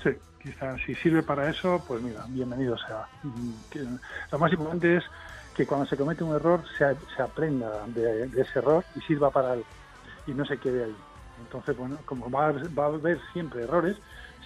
[0.03, 0.11] Sí,
[0.43, 3.07] quizás si sirve para eso, pues mira, bienvenido sea.
[4.33, 5.05] Lo más importante es
[5.61, 9.53] que cuando se comete un error se, se aprenda de, ese error y sirva para
[9.53, 9.67] algo
[10.27, 10.97] y no se quede ahí.
[11.39, 13.99] Entonces, bueno, como va a, va a haber siempre errores,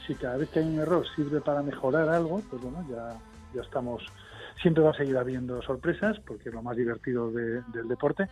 [0.04, 3.16] si cada vez que hay un error sirve para mejorar algo, pues bueno, ya,
[3.54, 4.04] ya estamos.
[4.60, 8.28] Siempre va a seguir habiendo sorpresas, porque es lo más divertido del deporte,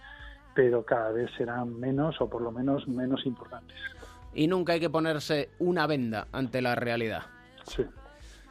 [0.53, 3.77] pero cada vez serán menos o por lo menos menos importantes.
[4.35, 7.23] Y nunca hay que ponerse una venda ante la realidad.
[7.65, 7.85] Sí.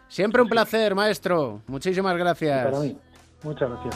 [0.07, 1.63] Siempre un placer, maestro.
[1.67, 2.65] Muchísimas gracias.
[2.67, 2.97] para mí.
[3.43, 3.95] Muchas gracias.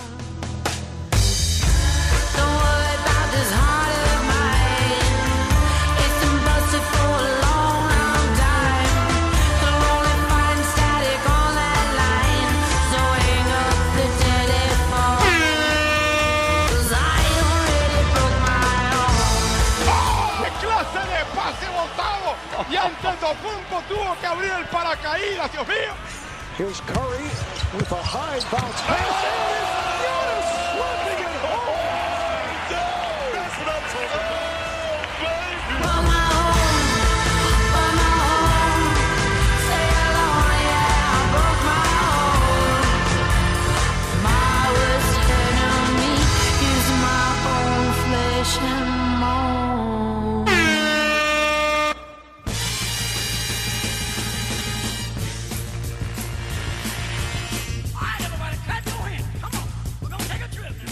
[22.69, 25.93] y antes punto tuvo que abrir el paracaídas, Dios mío.
[26.57, 29.84] Here's Curry with a high bounce pass.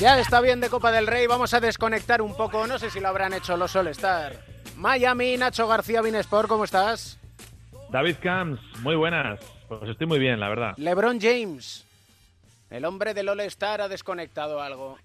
[0.04, 3.00] Ya está bien de Copa del Rey, vamos a desconectar un poco, no sé si
[3.00, 4.34] lo habrán hecho los All-Star.
[4.76, 7.18] Miami, Nacho García, Binesport, ¿cómo estás?
[7.90, 9.40] David Camps, muy buenas.
[9.70, 10.74] Pues estoy muy bien, la verdad.
[10.76, 11.88] LeBron James,
[12.70, 14.98] el hombre del All-Star ha desconectado algo.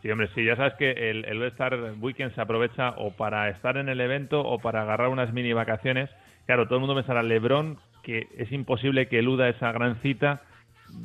[0.00, 3.76] Sí, hombre, sí, ya sabes que el, el All-Star Weekend se aprovecha o para estar
[3.76, 6.08] en el evento o para agarrar unas mini vacaciones.
[6.46, 10.40] Claro, todo el mundo pensará, LeBron, que es imposible que eluda esa gran cita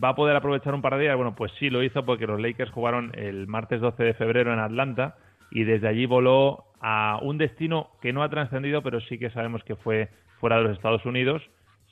[0.04, 1.16] ¿Va a poder aprovechar un par de días?
[1.16, 4.60] Bueno, pues sí lo hizo porque los Lakers jugaron el martes 12 de febrero en
[4.60, 5.16] Atlanta
[5.52, 9.64] y desde allí voló a un destino que no ha trascendido, pero sí que sabemos
[9.64, 10.10] que fue
[10.40, 11.42] fuera de los Estados Unidos.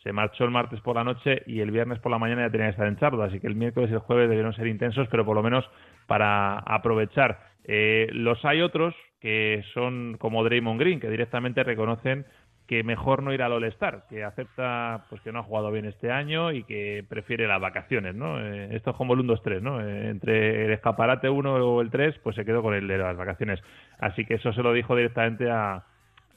[0.03, 2.67] Se marchó el martes por la noche y el viernes por la mañana ya tenía
[2.67, 5.23] que estar en Charlotte, así que el miércoles y el jueves debieron ser intensos, pero
[5.23, 5.63] por lo menos
[6.07, 7.39] para aprovechar.
[7.63, 12.25] Eh, los hay otros que son como Draymond Green, que directamente reconocen
[12.71, 16.09] que mejor no ir al All-Star, que acepta pues que no ha jugado bien este
[16.09, 18.39] año y que prefiere las vacaciones, ¿no?
[18.39, 19.81] Eh, esto es como el 1-2-3, ¿no?
[19.81, 23.17] Eh, entre el escaparate 1 o el 3, pues se quedó con el de las
[23.17, 23.61] vacaciones.
[23.99, 25.83] Así que eso se lo dijo directamente a,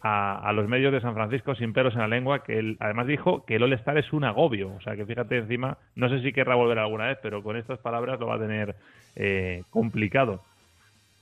[0.02, 3.44] a, los medios de San Francisco sin pelos en la lengua, que él además dijo
[3.46, 4.74] que el All-Star es un agobio.
[4.74, 7.78] O sea, que fíjate encima, no sé si querrá volver alguna vez, pero con estas
[7.78, 8.74] palabras lo va a tener
[9.14, 10.42] eh, complicado.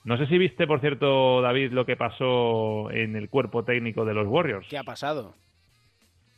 [0.04, 4.14] No sé si viste, por cierto, David, lo que pasó en el cuerpo técnico de
[4.14, 4.66] los Warriors.
[4.68, 5.34] ¿Qué ha pasado?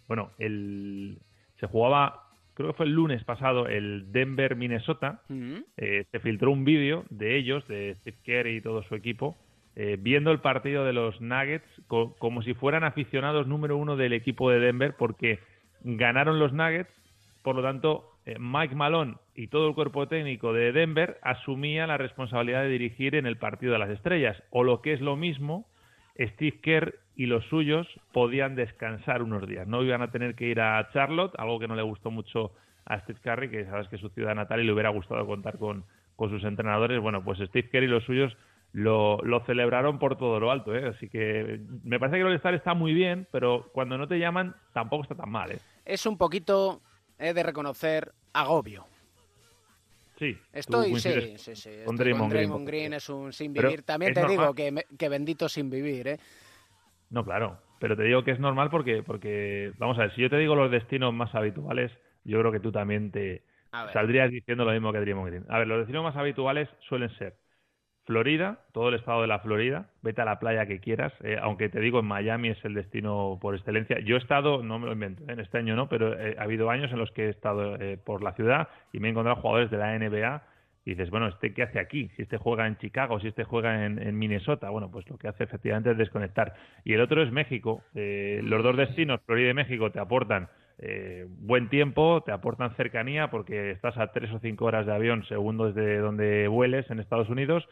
[0.06, 1.18] Bueno, el...
[1.58, 5.22] se jugaba, creo que fue el lunes pasado, el Denver-Minnesota.
[5.28, 5.56] Mm.
[5.78, 9.36] Eh, se filtró un vídeo de ellos, de Steve Kerr y todo su equipo,
[9.76, 14.12] eh, viendo el partido de los Nuggets co- como si fueran aficionados número uno del
[14.12, 15.38] equipo de Denver, porque
[15.82, 16.92] ganaron los Nuggets,
[17.42, 21.98] por lo tanto, eh, Mike Malone y todo el cuerpo técnico de Denver asumía la
[21.98, 25.66] responsabilidad de dirigir en el partido de las estrellas, o lo que es lo mismo,
[26.18, 29.66] Steve Kerr y los suyos podían descansar unos días.
[29.66, 32.52] No iban a tener que ir a Charlotte, algo que no le gustó mucho
[32.86, 35.58] a Steve Curry, que sabes que es su ciudad natal y le hubiera gustado contar
[35.58, 35.84] con,
[36.16, 37.00] con sus entrenadores.
[37.00, 38.36] Bueno, pues Steve Kerr y los suyos
[38.72, 40.74] lo, lo celebraron por todo lo alto.
[40.74, 40.88] ¿eh?
[40.88, 44.54] Así que me parece que el All-Star está muy bien, pero cuando no te llaman
[44.72, 45.52] tampoco está tan mal.
[45.52, 45.58] ¿eh?
[45.84, 46.82] Es un poquito,
[47.18, 48.86] he de reconocer, agobio.
[50.18, 51.70] Sí, Estoy, sí, sí, sí.
[51.84, 53.82] con Draymond Green, Green es un sin Pero vivir.
[53.82, 56.18] También te digo que, me- que bendito sin vivir, ¿eh?
[57.10, 57.58] No, claro.
[57.80, 60.54] Pero te digo que es normal porque, porque, vamos a ver, si yo te digo
[60.54, 61.92] los destinos más habituales,
[62.24, 63.44] yo creo que tú también te
[63.92, 65.46] saldrías diciendo lo mismo que Draymond Green.
[65.48, 67.36] A ver, los destinos más habituales suelen ser
[68.04, 71.68] Florida, todo el estado de la Florida, vete a la playa que quieras, eh, aunque
[71.68, 73.98] te digo, en Miami es el destino por excelencia.
[74.00, 76.70] Yo he estado, no me lo invento, en este año no, pero eh, ha habido
[76.70, 79.70] años en los que he estado eh, por la ciudad y me he encontrado jugadores
[79.70, 80.42] de la NBA
[80.84, 82.10] y dices, bueno, ¿este qué hace aquí?
[82.16, 85.44] Si este juega en Chicago, si este juega en, Minnesota, bueno, pues lo que hace
[85.44, 86.54] efectivamente es desconectar.
[86.84, 87.82] Y el otro es México.
[87.94, 90.48] Eh, los dos destinos, Florida y México, te aportan
[90.78, 95.24] eh, buen tiempo, te aportan cercanía porque estás a tres o cinco horas de avión
[95.28, 97.66] según desde donde vueles en Estados Unidos.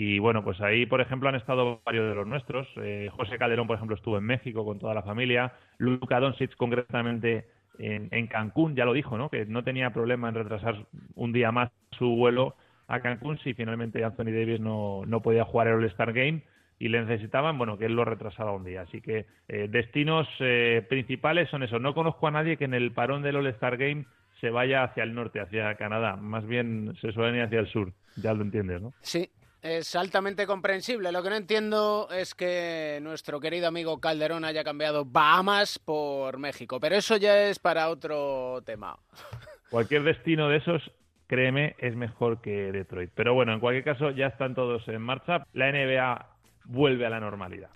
[0.00, 2.68] Y bueno, pues ahí, por ejemplo, han estado varios de los nuestros.
[2.76, 5.54] Eh, José Calderón, por ejemplo, estuvo en México con toda la familia.
[5.78, 7.48] Luka Doncic, concretamente,
[7.80, 9.28] en, en Cancún, ya lo dijo, ¿no?
[9.28, 10.86] Que no tenía problema en retrasar
[11.16, 12.54] un día más su vuelo
[12.86, 16.42] a Cancún si finalmente Anthony Davis no, no podía jugar el All-Star Game
[16.78, 18.82] y le necesitaban, bueno, que él lo retrasaba un día.
[18.82, 21.80] Así que eh, destinos eh, principales son esos.
[21.80, 24.04] No conozco a nadie que en el parón del All-Star Game
[24.40, 26.14] se vaya hacia el norte, hacia Canadá.
[26.14, 27.92] Más bien se suelen ir hacia el sur.
[28.14, 28.92] Ya lo entiendes, ¿no?
[29.00, 29.28] Sí,
[29.62, 31.12] es altamente comprensible.
[31.12, 36.78] Lo que no entiendo es que nuestro querido amigo Calderón haya cambiado Bahamas por México,
[36.80, 38.98] pero eso ya es para otro tema.
[39.70, 40.90] Cualquier destino de esos,
[41.26, 43.10] créeme, es mejor que Detroit.
[43.14, 45.44] Pero bueno, en cualquier caso, ya están todos en marcha.
[45.52, 46.26] La NBA
[46.64, 47.70] vuelve a la normalidad.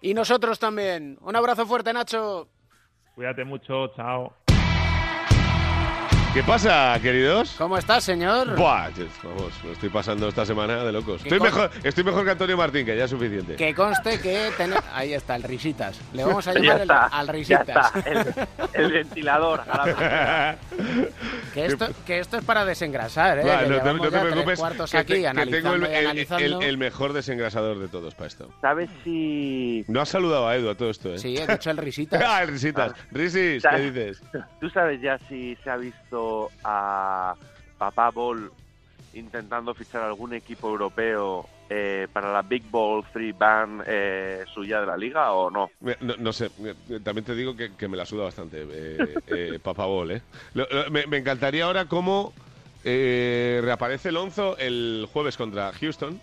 [0.00, 1.18] Y nosotros también.
[1.22, 2.48] Un abrazo fuerte, Nacho.
[3.16, 4.34] Cuídate mucho, chao.
[6.36, 7.54] ¿Qué pasa, queridos?
[7.56, 8.56] ¿Cómo estás, señor?
[8.56, 8.90] Buah,
[9.24, 11.22] vamos, lo estoy pasando esta semana de locos.
[11.22, 13.56] ¿Qué Estoy con- mejor, estoy mejor que Antonio Martín, que ya es suficiente.
[13.56, 14.84] Que conste que tenemos...
[14.92, 15.98] Ahí está, el Risitas.
[16.12, 17.96] Le vamos a Ya llamar el- al ya Risitas.
[17.96, 19.60] está, el, el ventilador.
[19.66, 20.56] a
[21.54, 23.42] que, esto, que esto es para desengrasar, ¿eh?
[23.42, 25.92] Que no, te, no te ya preocupes, cuartos que, te- aquí que tengo analizando el,
[25.94, 26.60] el- analizando.
[26.60, 28.50] el- el mejor desengrasador de todos para esto.
[28.60, 29.86] ¿Sabes si...?
[29.88, 31.18] No has saludado a Edu a todo esto, ¿eh?
[31.18, 32.22] Sí, he dicho el Risitas.
[32.26, 32.92] ah, el Risitas.
[33.10, 34.20] Risis, ¿qué dices?
[34.60, 36.25] ¿Tú sabes ya si se ha visto
[36.64, 37.34] a
[37.78, 38.50] Papá Ball
[39.12, 44.86] intentando fichar algún equipo europeo eh, para la Big Ball 3 Band eh, suya de
[44.86, 45.70] la liga o no?
[46.18, 46.50] No, sé,
[47.02, 50.22] también te digo que, me la suda bastante, eh, eh, Papabol, ¿eh?
[50.54, 52.32] Lo- lo- me, encantaría ahora cómo
[52.84, 56.20] eh, reaparece Lonzo el jueves contra Houston.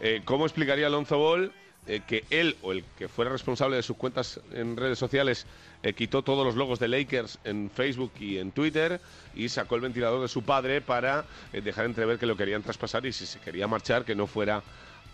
[0.00, 1.52] Eh, ¿Cómo explicaría Lonzo Ball
[1.88, 5.46] eh, que él o el que fuera responsable de sus cuentas en redes sociales
[5.82, 9.00] eh, quitó todos los logos de Lakers en Facebook y en Twitter
[9.34, 13.04] y sacó el ventilador de su padre para eh, dejar entrever que lo querían traspasar
[13.06, 14.62] y si se quería marchar que no fuera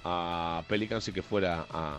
[0.04, 1.98] a Pelicans y que fuera a,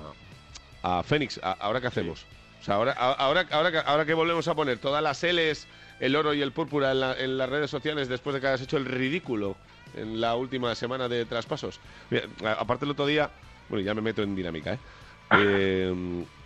[0.84, 1.40] a Phoenix.
[1.42, 2.26] A- ¿Ahora qué hacemos?
[2.62, 5.68] O sea, ahora, ahora, ahora, que- ahora que volvemos a poner todas las L's,
[6.00, 8.62] el oro y el púrpura en, la- en las redes sociales después de que hayas
[8.62, 9.56] hecho el ridículo
[9.96, 11.80] en la última semana de traspasos.
[12.10, 12.26] Mira,
[12.60, 13.30] aparte el otro día,
[13.70, 14.80] bueno, ya me meto en dinámica, ¿eh?
[15.32, 15.92] Eh,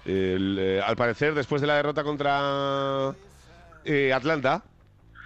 [0.06, 3.14] el, eh, al parecer, después de la derrota contra
[3.84, 4.64] eh, Atlanta,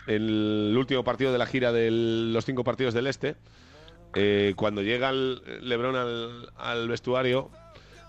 [0.08, 3.36] el último partido de la gira de los cinco partidos del Este,
[4.16, 7.52] eh, cuando llega el LeBron al, al vestuario,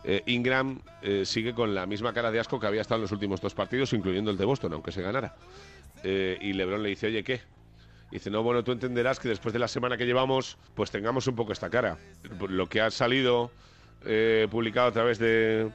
[0.04, 3.12] eh, Ingram eh, sigue con la misma cara de asco que había estado en los
[3.12, 5.34] últimos dos partidos, incluyendo el de Boston, aunque se ganara.
[6.02, 7.40] Eh, y LeBron le dice, oye, ¿qué?
[8.10, 11.26] Y dice, no, bueno, tú entenderás que después de la semana que llevamos, pues tengamos
[11.26, 11.96] un poco esta cara.
[12.48, 13.50] Lo que ha salido
[14.04, 15.68] eh, publicado a través de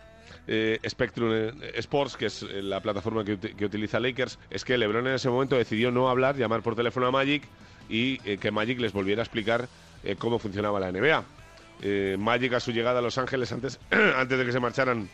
[0.48, 4.78] eh, Spectrum eh, Sports, que es la plataforma que, uti- que utiliza Lakers, es que
[4.78, 7.44] LeBron en ese momento decidió no hablar, llamar por teléfono a Magic
[7.90, 9.68] y que Magic les volviera a explicar
[10.20, 12.18] cómo funcionaba la NBA.
[12.20, 13.80] Magic a su llegada a Los Ángeles antes,
[14.16, 15.10] antes de que se marcharan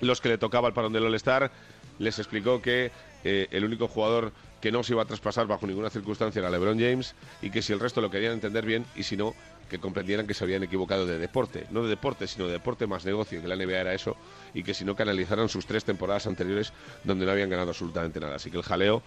[0.00, 1.50] los que le tocaba el parón del All-Star,
[1.98, 2.90] les explicó que
[3.24, 7.14] el único jugador que no se iba a traspasar bajo ninguna circunstancia era LeBron James
[7.40, 9.34] y que si el resto lo querían entender bien y si no,
[9.72, 11.66] que comprendieran que se habían equivocado de deporte.
[11.70, 14.16] No de deporte, sino de deporte más negocio, que la NBA era eso,
[14.54, 18.36] y que si no canalizaran sus tres temporadas anteriores donde no habían ganado absolutamente nada.
[18.36, 19.02] Así que el jaleo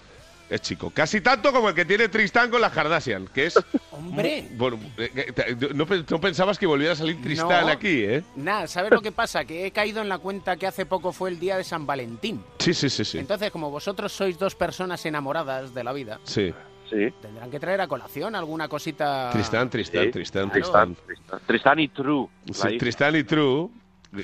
[0.49, 0.91] es chico.
[0.91, 3.59] Casi tanto como el que tiene Tristán con la Kardashian, que es...
[3.91, 4.47] ¡Hombre!
[4.51, 7.71] Bueno, eh, eh, no, pe- no pensabas que volviera a salir Tristán No.
[7.71, 8.23] aquí, ¿eh?
[8.35, 9.45] Nada, ¿sabes lo que pasa?
[9.45, 12.43] Que he caído en la cuenta que hace poco fue el día de San Valentín.
[12.59, 13.17] Sí, sí, sí, sí.
[13.17, 16.53] Entonces, como vosotros sois dos personas enamoradas de la vida, Sí.
[16.89, 17.11] Sí.
[17.21, 19.29] tendrán que traer a colación alguna cosita.
[19.31, 20.11] Tristán, Tristán, Sí.
[20.11, 20.51] Tristán.
[20.51, 20.95] Tristán.
[21.45, 22.27] Tristán y True.
[22.51, 22.77] Sí.
[22.77, 23.69] Tristán y True,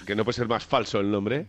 [0.05, 1.47] que no puede ser más falso el nombre.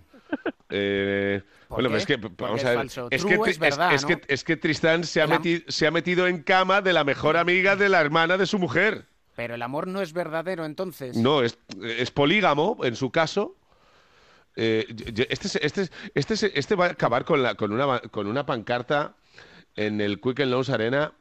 [0.70, 2.86] Eh, ¿Por bueno, pero es que vamos a ver.
[3.10, 4.08] Es que, es verdad, es, ¿no?
[4.08, 6.92] que, es que Tristán se ha, El am- meti- se ha metido en cama de
[6.94, 9.06] la mejor amiga de la hermana de su mujer.
[9.36, 11.16] Pero el amor no es verdadero, entonces.
[11.16, 13.56] No, es, es polígamo en su caso.
[14.56, 14.86] Eh,
[15.28, 18.26] este, es- este, es- este, es- este va a acabar con, la, con, una, con
[18.26, 19.14] una pancarta
[19.76, 21.12] en el Quick and Loans Arena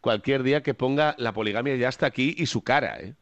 [0.00, 3.14] cualquier día que ponga la poligamia ya está aquí y su cara, ¿eh?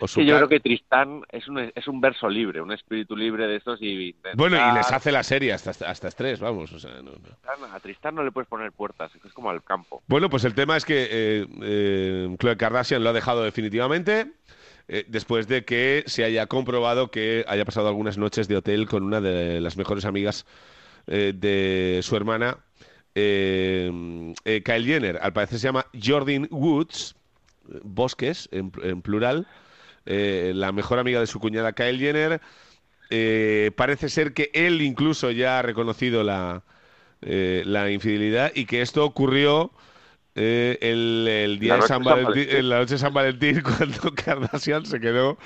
[0.00, 3.14] O su Sí, yo creo que Tristán es un, es un verso libre, un espíritu
[3.14, 6.72] libre de estos y intentar- Bueno, y les hace la serie hasta, hasta estrés, vamos.
[6.72, 7.66] O sea, no- no.
[7.74, 10.02] A Tristán no le puedes poner puertas, es como al campo.
[10.08, 14.32] Bueno, pues el tema es que eh, eh, Kardashian lo ha dejado definitivamente
[14.88, 19.02] eh, después de que se haya comprobado que haya pasado algunas noches de hotel con
[19.04, 20.46] una de las mejores amigas
[21.06, 22.58] eh, de su hermana,
[23.14, 23.90] eh,
[24.44, 25.18] eh, Kyle Jenner.
[25.22, 27.14] Al parecer se llama Jordan Woods,
[27.82, 29.46] Bosques en, en plural,
[30.06, 32.40] eh, la mejor amiga de su cuñada Kyle Jenner.
[33.76, 36.64] Parece ser que él incluso ya ha reconocido la,
[37.20, 39.72] la infidelidad y que esto ocurrió
[40.34, 42.56] eh, el, el día de San de San Valentín, Valentín.
[42.56, 45.38] en la noche de San Valentín cuando Kardashian se quedó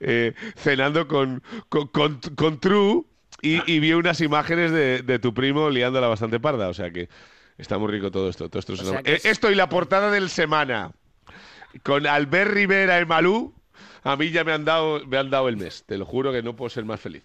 [0.00, 3.04] eh, cenando con, con, con- con True
[3.46, 6.68] y, y vio unas imágenes de, de tu primo liándola bastante parda.
[6.68, 7.08] O sea que
[7.58, 8.48] está muy rico todo esto.
[8.48, 10.92] Todo esto, es una- Eh, es- esto y la portada del semana
[11.82, 13.54] con Albert Rivera y Malú.
[14.02, 15.84] A mí ya me han dado me han dado el mes.
[15.86, 17.22] Te lo juro que no puedo ser más feliz.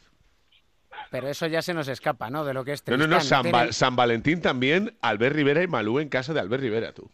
[1.11, 2.45] Pero eso ya se nos escapa, ¿no?
[2.45, 3.09] De lo que es No, no, Tristán.
[3.17, 6.61] no, San, tiene- Va- San Valentín también, Albert Rivera y Malú en casa de Albert
[6.61, 7.09] Rivera, tú.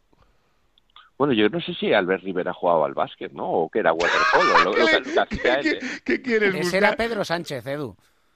[1.18, 3.50] Bueno, yo no sé si Albert Rivera jugaba al básquet, ¿no?
[3.50, 4.64] O que era waterpolo.
[4.66, 4.86] lo, lo
[5.62, 6.98] que- ¿Qué, quieres Ese era buscar?
[6.98, 7.96] Pedro Sánchez, Edu.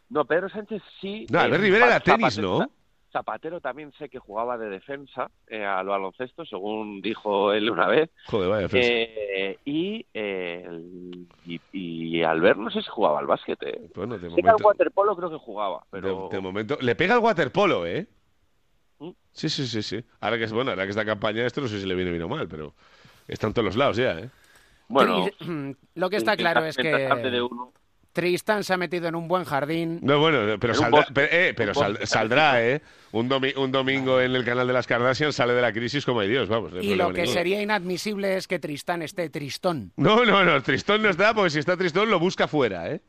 [0.10, 1.26] No, Pedro Sánchez sí.
[1.30, 2.70] No, Albert eh, Rivera era tenis, ¿no?
[3.12, 8.12] Zapatero también sé que jugaba de defensa eh, al baloncesto, según dijo él una vez.
[8.28, 8.88] Joder, vaya defensa.
[8.88, 10.70] Eh, y, eh,
[11.45, 13.57] y, y Albert no sé si jugaba al básquet.
[13.64, 13.89] eh.
[13.95, 16.30] Bueno, de Sí que al waterpolo creo que jugaba, pero...
[16.30, 16.78] de, de momento.
[16.82, 18.07] Le pega el waterpolo, ¿eh?
[18.99, 19.10] ¿Mm?
[19.32, 20.03] Sí, sí, sí, sí.
[20.22, 22.24] Ahora que es bueno, ahora que esta campaña, esto no sé si le viene bien
[22.24, 22.76] o mal, pero
[23.28, 24.30] está en todos los lados ya, ¿eh?
[24.88, 25.26] Bueno,
[25.95, 27.74] Lo que está claro es de que uno.
[28.14, 29.99] Tristán se ha metido en un buen jardín.
[30.01, 32.07] No, bueno, pero, un saldrá, pero, eh, pero Un sal- bosque.
[32.07, 32.82] saldrá, ¿eh?
[33.12, 36.20] Un, domi- un domingo en el canal de las Kardashian sale de la crisis como
[36.20, 36.74] hay Dios, vamos.
[36.74, 37.34] no Y lo que ninguno.
[37.34, 39.91] sería inadmisible es que Tristán esté tristón.
[39.95, 43.01] No, no, no, Tristón no está, porque si está Tristón lo busca fuera, ¿eh?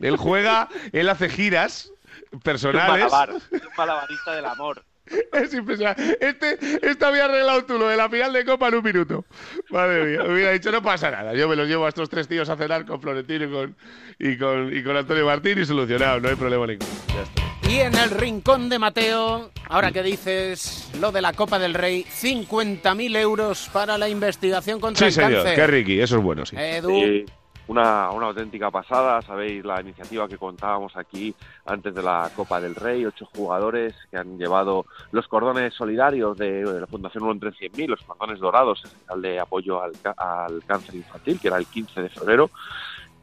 [0.00, 1.92] Él juega, él hace giras
[2.32, 3.10] Un personales.
[3.10, 4.84] malabar, un malabarista del amor.
[5.32, 6.18] Es impresionante.
[6.20, 9.24] Este, este había arreglado tú lo de la final de Copa en un minuto.
[9.70, 11.34] Madre mía, hubiera dicho, no pasa nada.
[11.34, 13.76] Yo me los llevo a estos tres tíos a cenar con Florentino y con,
[14.18, 16.90] y con, y con Antonio Martín y solucionado, no hay problema ninguno.
[17.14, 17.42] Ya está.
[17.70, 22.04] Y en el rincón de Mateo, ahora que dices lo de la Copa del Rey,
[22.04, 25.54] 50.000 euros para la investigación contra Sí, el señor, cáncer.
[25.56, 26.56] qué Ricky, eso es bueno, sí.
[26.58, 27.24] Edu, Sí,
[27.68, 31.34] una, una auténtica pasada, sabéis la iniciativa que contábamos aquí
[31.66, 36.62] antes de la Copa del Rey, ocho jugadores que han llevado los cordones solidarios de,
[36.62, 41.38] la Fundación 1 entre 100.000, los cordones dorados, especial de apoyo al, al cáncer infantil,
[41.38, 42.50] que era el 15 de febrero,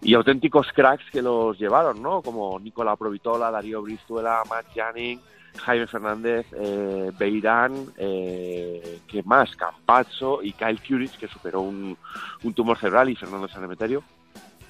[0.01, 2.21] y auténticos cracks que los llevaron, ¿no?
[2.21, 5.19] Como Nicola Provitola, Darío Brizuela, Matt Janning,
[5.57, 9.55] Jaime Fernández, eh, Beirán, eh, ¿qué más?
[9.55, 11.97] Campazzo y Kyle Curich, que superó un,
[12.43, 14.03] un tumor cerebral, y Fernando Sanemeterio.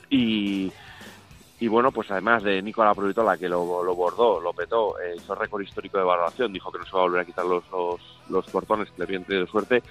[0.09, 5.33] Y, bueno, pues además de Nicola Provitola, que lo, lo bordó, lo petó, eh, hizo
[5.35, 8.01] récord histórico de valoración, dijo que no se va a volver a quitar los, los,
[8.27, 9.83] los cortones, que le habían tenido suerte.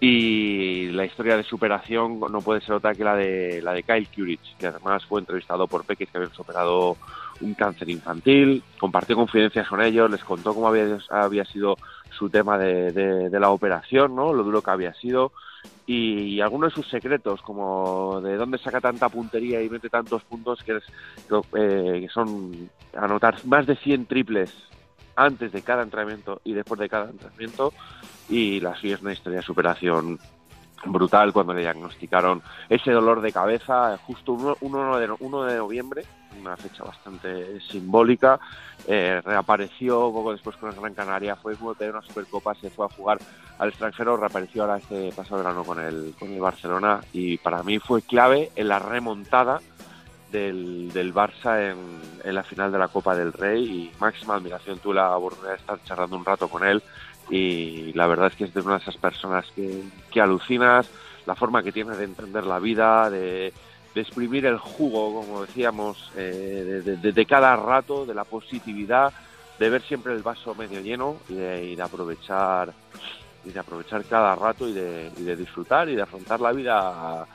[0.00, 4.08] Y la historia de superación no puede ser otra que la de la de Kyle
[4.14, 6.98] Curich, que además fue entrevistado por Peques, que habían superado
[7.40, 11.80] un cáncer infantil, compartió confidencias con ellos, les contó cómo había, había sido
[12.10, 12.92] su tema de-
[13.30, 14.32] de la operación, ¿no?
[14.32, 15.32] lo duro que había sido,
[15.88, 20.62] y, algunos de sus secretos, como de dónde saca tanta puntería y mete tantos puntos,
[20.62, 20.84] que, es,
[21.56, 24.52] eh, que son anotar más de 100 triples
[25.16, 27.72] antes de cada entrenamiento y después de cada entrenamiento,
[28.28, 30.18] y la suya es una historia de superación
[30.86, 36.04] brutal cuando le diagnosticaron ese dolor de cabeza justo 1 uno, de, uno de noviembre,
[36.40, 38.38] una fecha bastante simbólica.
[38.86, 42.88] Eh, reapareció poco después con el Gran Canaria, fue de una Supercopa, se fue a
[42.88, 43.18] jugar
[43.58, 47.78] al extranjero, reapareció ahora este pasado verano con el, con el Barcelona y para mí
[47.78, 49.60] fue clave en la remontada
[50.30, 51.78] del, del Barça en,
[52.24, 54.78] en la final de la Copa del Rey y máxima admiración.
[54.78, 56.82] Tuve la oportunidad de estar charlando un rato con él
[57.30, 60.88] y la verdad es que es de una de esas personas que, que alucinas,
[61.26, 63.52] la forma que tiene de entender la vida, de,
[63.94, 69.12] de exprimir el jugo, como decíamos, eh, de, cada rato, de la positividad,
[69.58, 72.72] de ver siempre el vaso medio lleno y de, y de aprovechar
[73.44, 77.26] y de aprovechar cada rato y de, y de disfrutar y de afrontar la vida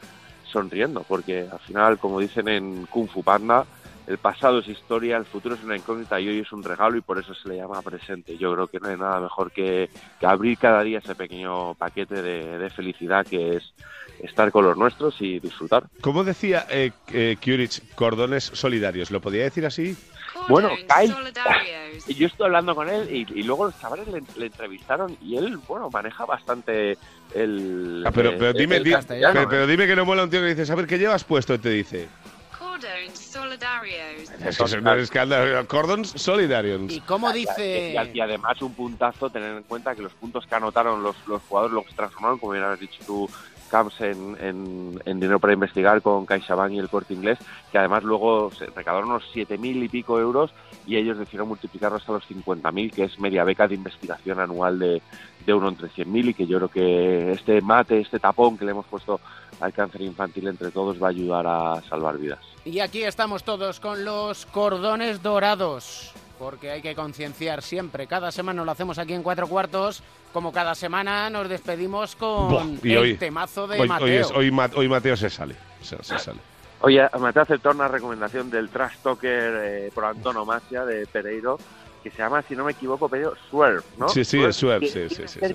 [0.51, 3.65] sonriendo, porque al final, como dicen en Kung Fu Panda,
[4.07, 7.01] el pasado es historia, el futuro es una incógnita y hoy es un regalo y
[7.01, 8.37] por eso se le llama presente.
[8.37, 9.89] Yo creo que no hay nada mejor que,
[10.19, 13.73] que abrir cada día ese pequeño paquete de, de felicidad que es
[14.19, 15.83] estar con los nuestros y disfrutar.
[16.01, 19.09] ¿Cómo decía eh, eh, Kurich, cordones solidarios?
[19.11, 19.95] ¿Lo podía decir así?
[20.49, 21.15] Bueno, Kyle,
[22.17, 25.57] yo estoy hablando con él y, y luego los chavales le, le entrevistaron y él,
[25.67, 26.97] bueno, maneja bastante
[27.33, 28.03] el...
[28.05, 29.47] Ah, pero, eh, pero, el- dime, el di- castellano, pero, ¿eh?
[29.49, 31.53] pero dime que no mola un tío que dice, a ver, ¿qué llevas puesto?
[31.53, 32.09] Y te dice.
[33.33, 34.29] Solidarios.
[35.01, 36.81] Es que que anda- Cordons solidarios.
[36.91, 37.95] ¿Y cómo Y, dice...?
[38.13, 41.73] y además un puntazo, tener en cuenta que los puntos que anotaron los, los jugadores,
[41.73, 43.29] los que se transformaron, como bien has dicho tú,
[43.69, 47.39] Camps, en, en, en dinero para investigar con CaixaBank y el Corte Inglés,
[47.71, 50.51] que además luego se recaudaron unos 7.000 y pico euros
[50.85, 55.01] y ellos decidieron multiplicarlo hasta los 50.000, que es media beca de investigación anual de,
[55.43, 58.71] de uno entre 100.000 y que yo creo que este mate, este tapón que le
[58.71, 59.19] hemos puesto
[59.59, 62.39] al cáncer infantil entre todos va a ayudar a salvar vidas.
[62.65, 68.07] Y aquí estamos todos con los cordones dorados, porque hay que concienciar siempre.
[68.07, 70.01] Cada semana lo hacemos aquí en Cuatro Cuartos,
[70.31, 74.05] como cada semana nos despedimos con Buah, y el hoy, temazo de hoy, Mateo.
[74.05, 75.55] hoy es- hoy Ma- hoy Mateo se sale.
[75.81, 76.39] Se, se sale.
[76.79, 81.57] Oye, Mateo aceptó una recomendación del trash talker eh, por antonomasia de Pereiro,
[82.01, 84.07] que se llama, si no me equivoco, Pereiro, Swerve, ¿no?
[84.07, 85.53] Sí, sí, es Swerve, sí, sí, sí, ser sí.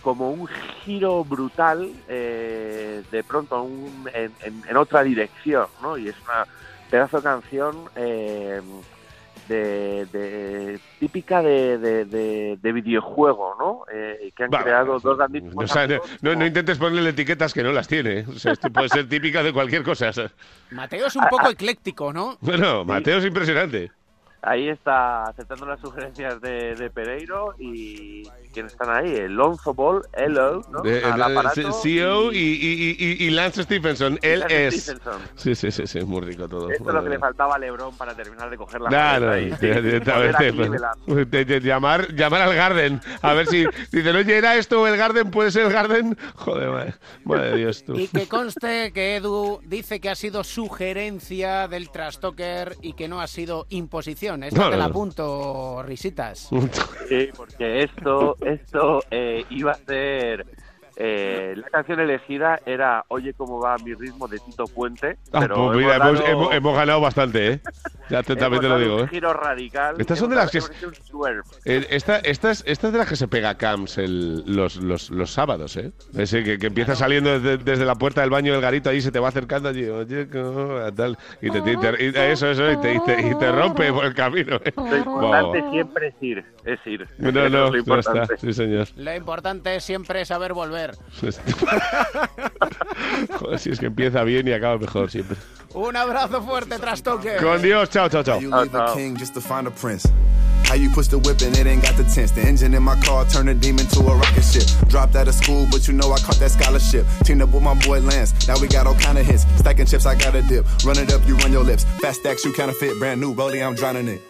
[0.00, 0.46] Como un
[0.84, 5.96] giro brutal eh, de pronto un- en, en- en otra dirección, ¿no?
[5.98, 6.44] Y es una
[6.90, 8.60] pedazo de canción eh,
[9.48, 13.82] de, de- típica de, de- de- de videojuego, ¿no?
[13.92, 17.62] Eh, que han creado dos grandísimos O sea, no, no- no intentes ponerle etiquetas que
[17.62, 18.24] no las tiene.
[18.28, 20.10] O sea, esto puede ser típica de cualquier cosa.
[20.70, 22.38] Mateo es un poco ecléctico, ¿no?
[22.40, 23.90] Bueno, Mateo es impresionante.
[24.42, 28.22] Ahí está aceptando las sugerencias de, de Pereiro y
[28.54, 29.14] ¿quiénes están ahí?
[29.14, 30.80] El Lonzo Ball, Hello, ¿no?
[30.80, 34.18] De- Al de- aparato CEO y, y- y- y Lance Stephenson.
[34.22, 34.82] Él Lance es.
[34.84, 35.20] Stephenson.
[35.34, 36.70] Sí, sí, sí, sí, es muy rico todo.
[36.70, 39.56] Esto es lo que le faltaba a LeBron para terminar de coger la Claro, cabeza
[39.56, 41.04] y- sí, directamente, y volver a Cleveland.
[41.06, 43.00] pues, de- de llamar, llamar al Garden.
[43.20, 45.30] A ver si dicen, oye, ¿era esto el Garden?
[45.30, 46.16] ¿Puede ser el Garden?
[46.36, 47.94] Joder, madre, madre de Dios, tú.
[47.94, 53.20] Y que conste que Edu dice que ha sido sugerencia del trastoker y que no
[53.20, 54.29] ha sido imposición.
[54.42, 56.48] Esta No, te la apunto, risitas.
[57.08, 60.46] Sí, porque esto, esto eh, iba a ser.
[60.96, 65.16] eh, la canción elegida era Oye cómo va mi ritmo de Tito Puente.
[65.32, 67.60] Ah, pero pues mira, hemos, dado- hemos- hemos ganado bastante, ¿eh?
[68.10, 69.08] Ya te, también hemos te lo digo, un ¿eh?
[69.08, 69.94] giro radical.
[69.98, 70.58] Estas son de las que-.
[71.64, 75.10] Eh, Esta, esta, es, esta es de las que se pega Camps el- los, los,
[75.10, 75.92] los sábados, ¿eh?
[76.16, 79.12] Ese que, que empieza saliendo desde, desde la puerta del baño del garito, ahí se
[79.12, 82.70] te va acercando allí, oye, ¿cómo va?", tal, y te, y te- y eso, eso,
[82.72, 84.56] y te, y te, y te rompe por el camino.
[84.64, 84.72] ¿eh?
[84.76, 85.70] Lo importante Wow.
[85.70, 87.08] siempre es ir, es ir.
[87.18, 88.36] No, no, es lo no está, importante.
[88.38, 88.88] sí señor.
[88.96, 90.94] Lo importante siempre es saber volver.
[93.38, 95.36] Joder, si es que empieza bien y acaba mejor siempre.
[95.74, 97.40] Un abrazo fuerte, trastoker.
[97.42, 98.38] Con Dios, chao, chao, chao.
[98.38, 100.06] You leave a uh, uh, king just to find a prince.
[100.64, 102.30] How you push the whip and it ain't got the tense.
[102.30, 104.62] The engine in my car turned a demon to a rocket ship.
[104.88, 107.06] Dropped out of school, but you know I caught that scholarship.
[107.24, 108.46] Teamed up with my boy Lance.
[108.46, 109.42] Now we got all kind of hits.
[109.58, 110.64] Stacking chips, I got a dip.
[110.84, 111.84] Run it up, you run your lips.
[112.00, 112.98] Fast stacks, you counterfeit.
[113.00, 114.22] Brand new rollie, I'm drowning it.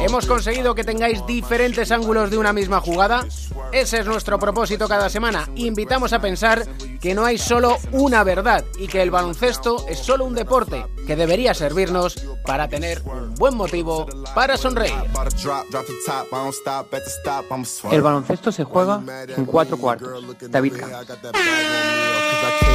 [0.00, 3.26] Hemos conseguido que tengáis diferentes ángulos de una misma jugada.
[3.72, 5.48] Ese es nuestro propósito cada semana.
[5.56, 6.66] Invitamos a pensar
[7.00, 11.16] que no hay solo una verdad y que el baloncesto es solo un deporte que
[11.16, 14.94] debería servirnos para tener un buen motivo para sonreír.
[17.90, 19.02] El baloncesto se juega
[19.36, 20.24] en cuatro cuartos.
[20.50, 21.16] David Camps.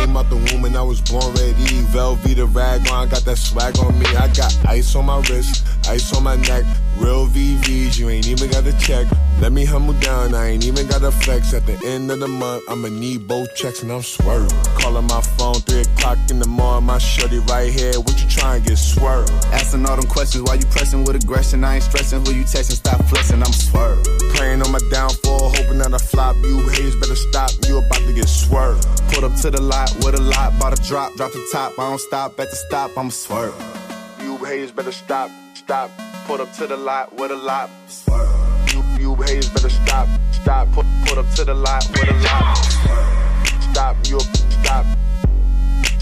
[0.02, 1.86] Came out the womb and I was born ready.
[1.94, 4.08] Velveeta rag on, got that swag on me.
[4.18, 6.64] I got ice on my wrist, Ice on my neck,
[6.98, 9.08] real VVs, you ain't even got to check.
[9.42, 11.54] Let me humble down, I ain't even got to flex.
[11.54, 14.54] At the end of the month, I'ma need both checks and I'm swerved.
[14.80, 18.62] Calling my phone, 3 o'clock in the morning, my shorty right here, what you trying
[18.62, 19.32] to get swerved?
[19.52, 21.64] Asking all them questions why you pressing with aggression.
[21.64, 24.08] I ain't stressing who you texting, stop flexing, I'm swerved.
[24.36, 26.36] Praying on my downfall, hoping that I flop.
[26.38, 28.88] You haters better stop, you about to get swerved.
[29.12, 31.78] Put up to the lot with a lot, bought a drop, drop the top.
[31.78, 33.56] I don't stop at the stop, I'ma swerve.
[34.22, 35.92] You haters better stop, stop.
[36.26, 37.70] Pulled up to the lot with a lot.
[38.72, 40.72] You, you haters better stop, stop.
[40.72, 42.58] Put, put up to the lot with a lot.
[43.72, 44.20] Stop, you
[44.62, 44.86] stop.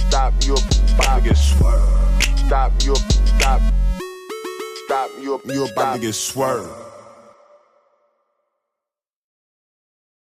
[0.07, 0.55] Stop, you
[0.95, 2.23] about to get swerved.
[2.39, 3.61] Stop, you stop.
[4.85, 6.88] Stop, you you about to get swerved.